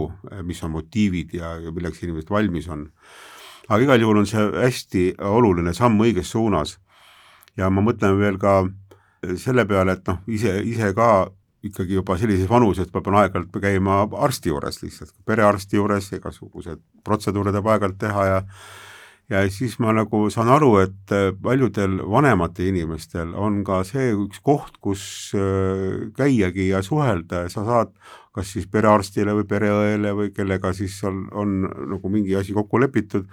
mis 0.47 0.63
on 0.65 0.73
motiivid 0.73 1.35
ja, 1.37 1.53
ja 1.61 1.71
milleks 1.71 2.01
inimesed 2.03 2.31
valmis 2.33 2.69
on. 2.73 2.87
aga 3.67 3.83
igal 3.83 4.01
juhul 4.01 4.23
on 4.23 4.29
see 4.29 4.45
hästi 4.55 5.03
oluline 5.19 5.73
samm 5.73 5.99
õiges 6.01 6.31
suunas. 6.33 6.77
ja 7.57 7.69
ma 7.69 7.81
mõtlen 7.81 8.17
veel 8.19 8.39
ka 8.41 8.63
selle 9.37 9.65
peale, 9.65 9.97
et 9.97 10.07
noh, 10.07 10.21
ise, 10.27 10.59
ise 10.63 10.93
ka 10.93 11.29
ikkagi 11.67 11.97
juba 11.97 12.17
sellises 12.17 12.49
vanuses, 12.49 12.89
ma 12.93 13.01
pean 13.01 13.17
aeg-ajalt 13.21 13.61
käima 13.61 14.01
arsti 14.23 14.51
juures 14.53 14.81
lihtsalt, 14.83 15.13
perearsti 15.25 15.79
juures, 15.79 16.11
igasugused 16.13 16.81
protseduure 17.03 17.51
tuleb 17.51 17.71
aeg-ajalt 17.73 17.97
teha 18.01 18.25
ja 18.27 18.41
ja 19.31 19.41
siis 19.51 19.75
ma 19.83 19.91
nagu 19.95 20.27
saan 20.31 20.51
aru, 20.53 20.77
et 20.85 21.15
äh, 21.15 21.33
paljudel 21.43 21.99
vanematel 22.07 22.71
inimestel 22.71 23.33
on 23.35 23.63
ka 23.67 23.81
see 23.87 24.13
üks 24.15 24.39
koht, 24.45 24.79
kus 24.83 25.33
äh, 25.35 26.07
käiagi 26.17 26.69
ja 26.71 26.83
suhelda 26.85 27.45
ja 27.45 27.51
sa 27.51 27.65
saad 27.67 27.93
kas 28.37 28.51
siis 28.53 28.67
perearstile 28.69 29.33
või 29.33 29.47
pereõele 29.49 30.11
või 30.13 30.29
kellega 30.35 30.71
siis 30.77 30.95
on, 31.07 31.25
on 31.33 31.63
nagu 31.65 32.11
mingi 32.13 32.35
asi 32.37 32.53
kokku 32.53 32.79
lepitud, 32.83 33.25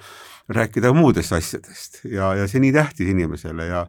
rääkida 0.48 0.92
muudest 0.96 1.32
asjadest. 1.36 2.00
Ja, 2.08 2.32
ja 2.38 2.48
see 2.48 2.62
nii 2.64 2.72
tähtis 2.74 3.10
inimesele 3.12 3.68
ja 3.68 3.84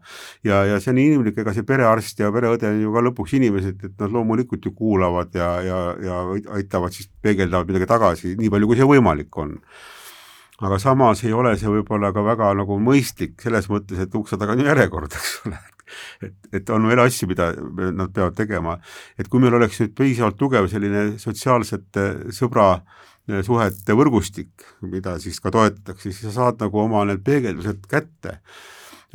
ja, 0.47 0.61
ja 0.67 0.79
see 0.83 0.91
on 0.91 1.01
inimlik, 1.01 1.39
ega 1.41 1.55
see 1.55 1.67
perearst 1.67 2.19
ja 2.19 2.31
pereõde 2.35 2.67
on 2.69 2.81
ju 2.83 2.93
ka 2.95 3.03
lõpuks 3.07 3.35
inimesed, 3.39 3.83
et 3.87 3.99
nad 4.03 4.15
loomulikult 4.15 4.67
ju 4.67 4.75
kuulavad 4.75 5.35
ja, 5.35 5.49
ja, 5.63 5.81
ja 6.03 6.21
aitavad 6.59 6.95
siis, 6.95 7.09
peegeldavad 7.23 7.71
midagi 7.71 7.89
tagasi, 7.91 8.35
nii 8.39 8.51
palju, 8.51 8.71
kui 8.71 8.79
see 8.79 8.91
võimalik 8.95 9.43
on 9.43 9.55
aga 10.63 10.79
samas 10.79 11.23
ei 11.25 11.33
ole 11.35 11.55
see 11.59 11.71
võib-olla 11.71 12.11
ka 12.15 12.23
väga 12.23 12.51
nagu 12.61 12.77
mõistlik 12.79 13.41
selles 13.43 13.67
mõttes, 13.71 13.99
et 13.99 14.13
ukse 14.15 14.39
taga 14.39 14.55
on 14.55 14.63
järjekord, 14.63 15.15
eks 15.19 15.33
ole. 15.45 15.59
et, 16.27 16.37
et 16.59 16.69
on 16.73 16.87
veel 16.89 17.01
asju, 17.03 17.27
mida 17.31 17.51
nad 17.95 18.13
peavad 18.13 18.37
tegema. 18.37 18.77
et 19.19 19.27
kui 19.31 19.43
meil 19.43 19.57
oleks 19.57 19.81
nüüd 19.81 19.95
piisavalt 19.97 20.39
tugev 20.39 20.69
selline 20.71 21.19
sotsiaalsete 21.21 22.31
sõbra 22.35 22.69
eh, 22.77 23.43
suhete 23.43 23.97
võrgustik, 23.97 24.53
mida 24.87 25.17
siis 25.19 25.41
ka 25.43 25.51
toetatakse, 25.51 26.09
siis 26.09 26.23
sa 26.29 26.33
saad 26.39 26.63
nagu 26.63 26.81
oma 26.85 27.03
need 27.09 27.23
peegeldused 27.25 27.83
kätte 27.91 28.39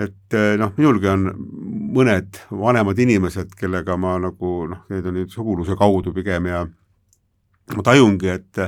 et 0.00 0.36
eh, 0.36 0.54
noh, 0.60 0.72
minulgi 0.76 1.08
on 1.12 1.26
mõned 1.96 2.42
vanemad 2.52 3.00
inimesed, 3.00 3.56
kellega 3.58 3.96
ma 4.00 4.18
nagu 4.20 4.52
noh, 4.70 4.84
need 4.92 5.08
on 5.08 5.18
nüüd 5.20 5.32
suguluse 5.32 5.76
kaudu 5.78 6.12
pigem 6.16 6.48
ja 6.52 6.66
ma 7.76 7.84
tajungi, 7.86 8.30
et, 8.32 8.60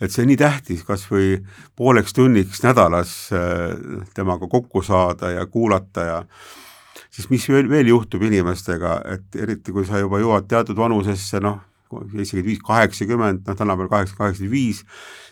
et 0.00 0.12
see 0.12 0.26
nii 0.28 0.38
tähtis 0.40 0.84
kas 0.86 1.06
või 1.10 1.34
pooleks 1.76 2.16
tunniks 2.16 2.62
nädalas 2.64 3.14
äh, 3.34 3.74
temaga 4.16 4.48
kokku 4.50 4.82
saada 4.86 5.32
ja 5.34 5.46
kuulata 5.50 6.06
ja 6.06 6.18
siis 7.10 7.30
mis 7.30 7.46
veel, 7.48 7.68
veel 7.70 7.90
juhtub 7.92 8.24
inimestega, 8.26 9.00
et 9.16 9.40
eriti 9.40 9.74
kui 9.74 9.86
sa 9.88 10.00
juba 10.02 10.20
jõuad 10.22 10.48
teatud 10.50 10.78
vanusesse, 10.78 11.40
noh, 11.44 11.60
seitsekümmend 11.90 12.50
viis, 12.50 12.62
kaheksakümmend, 12.66 13.44
noh 13.46 13.58
tänapäeval 13.58 13.92
kaheksa, 13.92 14.16
kaheksakümmend 14.18 14.52
viis, 14.52 14.82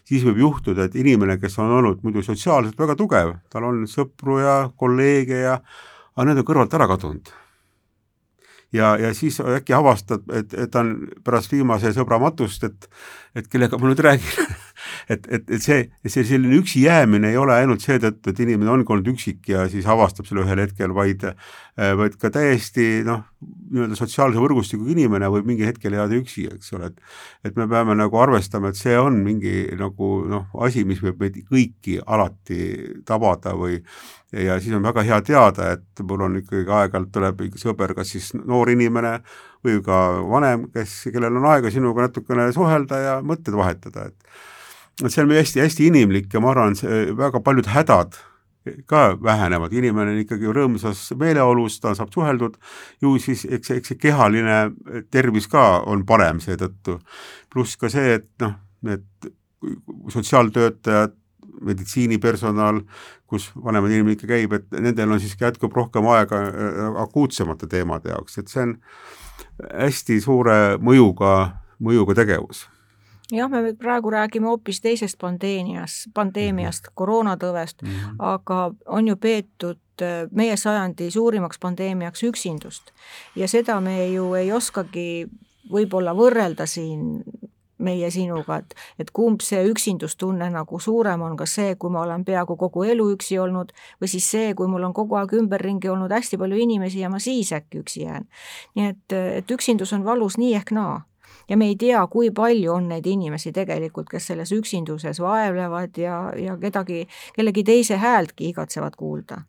siis 0.09 0.25
võib 0.27 0.43
juhtuda, 0.45 0.89
et 0.89 0.99
inimene, 1.01 1.39
kes 1.43 1.59
on 1.63 1.73
olnud 1.81 2.05
muidu 2.07 2.23
sotsiaalselt 2.25 2.79
väga 2.79 2.97
tugev, 3.01 3.37
tal 3.53 3.69
on 3.71 3.85
sõpru 3.91 4.41
ja 4.43 4.59
kolleege 4.77 5.45
ja 5.45 5.59
aga 6.15 6.29
need 6.29 6.45
on 6.45 6.49
kõrvalt 6.53 6.77
ära 6.79 6.89
kadunud 6.91 7.33
ja, 8.75 8.95
ja 9.01 9.15
siis 9.15 9.41
äkki 9.41 9.77
avastad, 9.77 10.25
et, 10.35 10.55
et 10.55 10.71
ta 10.71 10.83
on 10.85 10.95
pärast 11.25 11.53
viimase 11.55 11.95
sõbra 11.97 12.21
matust, 12.23 12.67
et 12.67 12.89
et 13.35 13.49
kellega 13.51 13.79
ma 13.79 13.91
nüüd 13.91 14.03
räägin 14.05 14.55
et, 15.09 15.27
et, 15.29 15.51
et 15.51 15.63
see, 15.63 15.85
see 16.07 16.25
selline 16.29 16.59
üksi 16.61 16.85
jäämine 16.87 17.33
ei 17.33 17.41
ole 17.41 17.57
ainult 17.57 17.85
seetõttu, 17.85 18.31
et 18.31 18.43
inimene 18.45 18.73
ongi 18.75 18.93
olnud 18.95 19.13
üksik 19.15 19.49
ja 19.53 19.69
siis 19.73 19.87
avastab 19.91 20.29
selle 20.29 20.45
ühel 20.47 20.65
hetkel, 20.65 20.95
vaid 20.97 21.27
vaid 21.75 22.15
ka 22.23 22.31
täiesti 22.31 23.03
noh, 23.03 23.25
nii-öelda 23.75 23.97
sotsiaalse 23.99 24.39
võrgustikuga 24.39 24.93
inimene 24.95 25.27
võib 25.33 25.49
mingil 25.49 25.67
hetkel 25.67 25.97
jääda 25.97 26.15
üksi, 26.21 26.45
eks 26.55 26.71
ole, 26.77 26.93
et 26.93 27.51
et 27.51 27.57
me 27.59 27.67
peame 27.69 27.97
nagu 27.99 28.21
arvestama, 28.23 28.71
et 28.71 28.79
see 28.79 28.95
on 28.99 29.19
mingi 29.27 29.65
nagu 29.81 30.11
noh, 30.31 30.47
asi, 30.63 30.85
mis 30.87 31.03
võib 31.03 31.19
meid 31.25 31.41
kõiki 31.51 31.99
alati 32.07 32.61
tabada 33.09 33.57
või 33.59 33.81
ja 34.31 34.61
siis 34.63 34.75
on 34.75 34.87
väga 34.87 35.03
hea 35.07 35.21
teada, 35.27 35.73
et 35.75 36.07
mul 36.07 36.23
on 36.29 36.39
ikkagi 36.39 36.63
aeg-ajalt 36.63 37.11
tuleb 37.15 37.43
sõber, 37.59 37.95
kas 37.99 38.15
siis 38.15 38.31
noor 38.39 38.71
inimene 38.71 39.19
või 39.65 39.81
ka 39.83 40.01
vanem, 40.31 40.69
kes, 40.75 41.09
kellel 41.11 41.43
on 41.43 41.51
aega 41.53 41.75
sinuga 41.75 42.07
natukene 42.07 42.51
suhelda 42.55 43.01
ja 43.03 43.21
mõtteid 43.27 43.59
vahetada, 43.59 44.11
et 44.11 44.35
et 45.03 45.11
see 45.11 45.25
on 45.25 45.33
hästi-hästi 45.35 45.89
inimlik 45.91 46.33
ja 46.33 46.43
ma 46.43 46.53
arvan, 46.53 46.77
see 46.79 47.11
väga 47.17 47.41
paljud 47.43 47.67
hädad 47.73 48.19
ka 48.89 49.19
vähenevad, 49.23 49.73
inimene 49.77 50.15
on 50.15 50.21
ikkagi 50.23 50.53
rõõmsas 50.57 51.03
meeleolus, 51.21 51.77
ta 51.83 51.93
saab 51.97 52.13
suheldud, 52.15 52.57
ju 53.03 53.17
siis 53.21 53.45
eks, 53.45 53.75
eks 53.77 53.93
see 53.93 54.01
kehaline 54.07 54.61
tervis 55.13 55.49
ka 55.53 55.83
on 55.91 56.07
parem 56.09 56.41
seetõttu. 56.41 56.99
pluss 57.53 57.77
ka 57.77 57.91
see, 57.93 58.17
et 58.21 58.31
noh, 58.41 58.57
need 58.83 59.05
sotsiaaltöötajad, 60.13 61.15
meditsiinipersonal, 61.65 62.81
kus 63.31 63.51
vanemad 63.55 63.93
inimene 63.93 64.17
ikka 64.17 64.29
käib, 64.29 64.57
et 64.57 64.73
nendel 64.73 65.13
on 65.13 65.21
siiski 65.21 65.45
jätkub 65.45 65.77
rohkem 65.77 66.09
aega 66.11 66.41
äh, 66.49 67.01
akuutsemate 67.05 67.69
teemade 67.71 68.11
jaoks, 68.11 68.39
et 68.41 68.49
see 68.49 68.65
on 68.65 68.79
hästi 69.71 70.19
suure 70.25 70.59
mõjuga, 70.81 71.35
mõjuga 71.85 72.17
tegevus 72.17 72.65
jah, 73.33 73.51
me 73.51 73.75
praegu 73.79 74.11
räägime 74.11 74.47
hoopis 74.47 74.81
teisest 74.81 75.19
pandeemiast, 75.21 76.11
pandeemiast, 76.15 76.85
mhm. 76.87 76.95
koroonatõvest 76.95 77.83
mm, 77.83 77.89
-hmm. 77.89 78.17
aga 78.19 78.75
on 78.87 79.09
ju 79.09 79.17
peetud 79.17 79.81
äh, 80.03 80.29
meie 80.31 80.57
sajandi 80.57 81.11
suurimaks 81.11 81.59
pandeemiaks 81.59 82.23
üksindust 82.23 82.93
ja 83.37 83.49
seda 83.49 83.81
me 83.81 84.07
ju 84.09 84.35
ei 84.35 84.53
oskagi 84.53 85.27
võib-olla 85.73 86.15
võrrelda 86.15 86.67
siin 86.67 87.23
meie 87.79 88.11
sinuga, 88.11 88.57
et, 88.63 88.75
et 88.99 89.11
kumb 89.11 89.43
see 89.45 89.65
üksindustunne 89.69 90.47
nagu 90.51 90.79
suurem 90.81 91.23
on, 91.27 91.37
kas 91.37 91.57
see, 91.59 91.75
kui 91.75 91.91
ma 91.91 92.05
olen 92.05 92.25
peaaegu 92.25 92.57
kogu 92.57 92.85
elu 92.85 93.09
üksi 93.17 93.39
olnud 93.39 93.73
või 94.01 94.09
siis 94.09 94.29
see, 94.31 94.55
kui 94.55 94.71
mul 94.71 94.87
on 94.87 94.95
kogu 94.95 95.19
aeg 95.19 95.35
ümberringi 95.41 95.91
olnud 95.91 96.13
hästi 96.15 96.39
palju 96.41 96.57
inimesi 96.57 97.03
ja 97.03 97.11
ma 97.11 97.19
siis 97.19 97.53
äkki 97.53 97.83
üksi 97.83 98.05
jään. 98.07 98.29
nii 98.75 98.87
et, 98.93 99.17
et 99.41 99.51
üksindus 99.51 99.93
on 99.93 100.05
valus 100.05 100.39
nii 100.39 100.55
ehk 100.55 100.71
naa 100.71 101.03
ja 101.49 101.57
me 101.57 101.67
ei 101.67 101.77
tea, 101.77 102.07
kui 102.07 102.31
palju 102.31 102.73
on 102.73 102.89
neid 102.89 103.07
inimesi 103.07 103.53
tegelikult, 103.53 104.09
kes 104.11 104.27
selles 104.33 104.53
üksinduses 104.53 105.21
vaevlevad 105.21 105.99
ja, 105.99 106.19
ja 106.37 106.57
kedagi, 106.61 107.07
kellegi 107.37 107.65
teise 107.65 107.97
häältki 107.97 108.49
igatsevad 108.49 108.97
kuulda. 108.97 109.43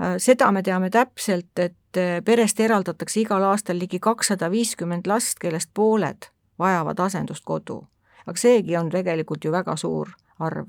Äh, 0.00 0.16
seda 0.18 0.52
me 0.52 0.62
teame 0.62 0.90
täpselt, 0.90 1.52
et 1.58 2.00
äh, 2.00 2.20
perest 2.24 2.60
eraldatakse 2.60 3.20
igal 3.20 3.44
aastal 3.50 3.78
ligi 3.78 4.00
kakssada 4.00 4.50
viiskümmend 4.50 5.06
last, 5.06 5.38
kellest 5.38 5.70
pooled 5.74 6.30
vajavad 6.58 7.00
asendust 7.00 7.44
kodu. 7.44 7.82
aga 8.26 8.38
seegi 8.38 8.76
on 8.76 8.90
tegelikult 8.90 9.44
ju 9.44 9.50
väga 9.50 9.74
suur 9.76 10.12
arv 10.38 10.68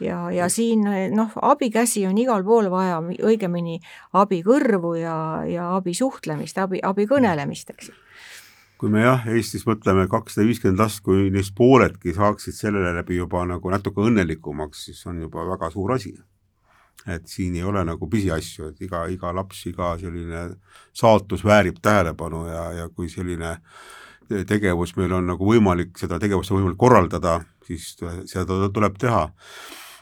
ja, 0.00 0.30
ja 0.30 0.48
siin 0.48 0.84
noh, 1.10 1.32
abikäsi 1.42 2.06
on 2.06 2.18
igal 2.18 2.44
pool 2.44 2.70
vaja, 2.70 3.00
õigemini 3.02 3.80
abikõrvu 4.12 4.94
ja, 4.94 5.16
ja 5.46 5.74
abisuhtlemist, 5.76 6.58
abi, 6.58 6.78
abikõnelemist, 6.82 7.70
eks 7.74 7.90
ju 7.90 7.94
kui 8.78 8.90
me 8.92 9.04
jah, 9.04 9.26
Eestis 9.30 9.64
mõtleme 9.68 10.06
kakssada 10.10 10.46
viiskümmend 10.48 10.82
last, 10.82 11.00
kui 11.06 11.28
neist 11.32 11.54
pooledki 11.56 12.14
saaksid 12.16 12.56
sellele 12.56 12.92
läbi 12.96 13.18
juba 13.20 13.44
nagu 13.48 13.72
natuke 13.72 14.02
õnnelikumaks, 14.04 14.86
siis 14.88 15.04
on 15.10 15.20
juba 15.24 15.46
väga 15.54 15.70
suur 15.74 15.94
asi. 15.96 16.14
et 17.06 17.26
siin 17.28 17.52
ei 17.52 17.62
ole 17.68 17.82
nagu 17.84 18.06
pisiasju, 18.08 18.70
et 18.70 18.78
iga, 18.80 19.02
iga 19.12 19.32
laps, 19.36 19.66
iga 19.68 19.90
selline 20.00 20.44
saatus 20.96 21.42
väärib 21.44 21.76
tähelepanu 21.82 22.46
ja, 22.48 22.62
ja 22.72 22.86
kui 22.88 23.10
selline 23.12 23.58
tegevus 24.48 24.94
meil 24.96 25.12
on 25.12 25.26
nagu 25.28 25.44
võimalik, 25.44 25.98
seda 26.00 26.16
tegevust 26.18 26.50
on 26.50 26.62
võimalik 26.62 26.80
korraldada, 26.80 27.42
siis 27.66 27.90
seda 28.30 28.70
tuleb 28.72 28.96
teha 28.96 29.26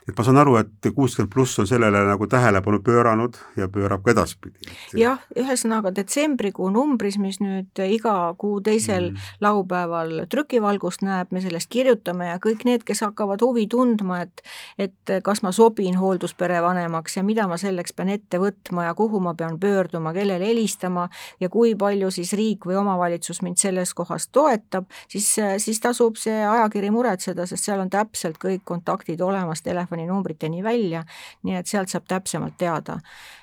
et 0.09 0.19
ma 0.19 0.25
saan 0.27 0.41
aru, 0.43 0.57
et 0.59 0.89
kuuskümmend 0.95 1.31
pluss 1.33 1.59
on 1.63 1.69
sellele 1.69 2.03
nagu 2.07 2.27
tähelepanu 2.27 2.81
pööranud 2.83 3.37
ja 3.57 3.69
pöörab 3.71 4.03
ka 4.03 4.11
edaspidi. 4.15 4.71
jah, 4.99 5.23
ühesõnaga 5.39 5.93
detsembrikuu 5.95 6.71
numbris, 6.75 7.19
mis 7.23 7.39
nüüd 7.43 7.79
iga 7.87 8.35
kuu 8.39 8.61
teisel 8.65 9.13
mm. 9.13 9.29
laupäeval 9.45 10.25
trükivalgust 10.31 11.05
näeb, 11.07 11.31
me 11.31 11.43
sellest 11.45 11.71
kirjutame 11.71 12.33
ja 12.33 12.41
kõik 12.43 12.67
need, 12.69 12.87
kes 12.89 13.05
hakkavad 13.07 13.43
huvi 13.45 13.69
tundma, 13.71 14.23
et 14.27 14.43
et 14.79 15.15
kas 15.25 15.43
ma 15.47 15.53
sobin 15.55 15.97
hoolduspere 15.99 16.59
vanemaks 16.63 17.17
ja 17.17 17.23
mida 17.27 17.47
ma 17.49 17.59
selleks 17.61 17.95
pean 17.97 18.11
ette 18.13 18.41
võtma 18.43 18.89
ja 18.89 18.95
kuhu 18.99 19.21
ma 19.23 19.35
pean 19.39 19.59
pöörduma, 19.61 20.13
kellele 20.17 20.47
helistama 20.51 21.09
ja 21.41 21.49
kui 21.53 21.77
palju 21.79 22.11
siis 22.11 22.33
riik 22.39 22.67
või 22.67 22.79
omavalitsus 22.81 23.43
mind 23.43 23.61
selles 23.63 23.95
kohas 23.95 24.29
toetab, 24.33 24.91
siis, 25.09 25.29
siis 25.63 25.81
tasub 25.81 26.19
see 26.21 26.43
ajakiri 26.43 26.91
muretseda, 26.91 27.47
sest 27.47 27.69
seal 27.69 27.83
on 27.85 27.91
täpselt 27.93 28.41
kõik 28.43 28.65
kontaktid 28.67 29.21
olemas 29.21 29.63
telefoni 29.63 29.92
telefoninumbriteni 29.93 30.63
välja, 30.63 31.05
nii 31.43 31.57
et 31.57 31.67
sealt 31.67 31.89
saab 31.89 32.07
täpsemalt 32.09 32.57
teada 32.59 32.99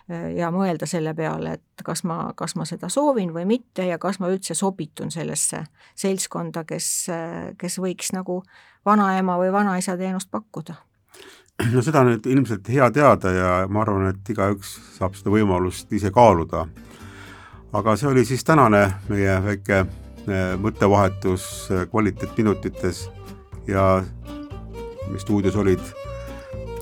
äh, 0.09 0.33
ja 0.37 0.51
mõelda 0.51 0.87
selle 0.87 1.13
peale, 1.13 1.53
et 1.53 1.83
kas 1.85 2.03
ma, 2.03 2.33
kas 2.35 2.55
ma 2.55 2.65
seda 2.65 2.89
soovin 2.89 3.33
või 3.33 3.45
mitte 3.45 3.85
ja 3.85 3.97
kas 3.97 4.19
ma 4.19 4.29
üldse 4.29 4.55
sobitun 4.55 5.11
sellesse 5.11 5.63
seltskonda, 5.95 6.63
kes, 6.65 7.09
äh, 7.09 7.55
kes 7.57 7.79
võiks 7.79 8.13
nagu 8.13 8.41
vanaema 8.85 9.37
või 9.37 9.51
vanaisa 9.51 9.97
teenust 9.97 10.31
pakkuda 10.31 10.75
no 11.73 11.81
seda 11.81 12.01
on 12.01 12.13
nüüd 12.13 12.25
ilmselt 12.25 12.69
hea 12.69 12.89
teada 12.91 13.31
ja 13.31 13.49
ma 13.69 13.83
arvan, 13.83 14.09
et 14.13 14.29
igaüks 14.29 14.77
saab 14.97 15.17
seda 15.19 15.31
võimalust 15.33 15.91
ise 15.93 16.11
kaaluda. 16.11 16.67
aga 17.73 17.95
see 17.95 18.09
oli 18.09 18.25
siis 18.25 18.43
tänane 18.43 18.87
meie 19.09 19.41
väike 19.45 19.83
äh, 19.83 20.55
mõttevahetus 20.57 21.69
kvaliteetminutites 21.91 23.09
ja 23.67 24.03
stuudios 25.17 25.55
olid 25.55 25.81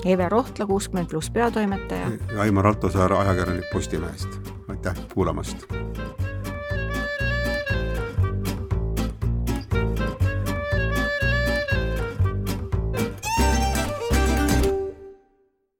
Eve 0.08 0.28
Rohtla, 0.28 0.66
kuuskümmend 0.66 1.08
pluss 1.10 1.30
peatoimetaja. 1.30 2.06
ja 2.34 2.40
Aimar 2.40 2.66
Altosaar, 2.66 3.12
ajakirjanik 3.12 3.64
Postimehest. 3.72 4.28
aitäh 4.68 4.94
kuulamast 5.14 5.66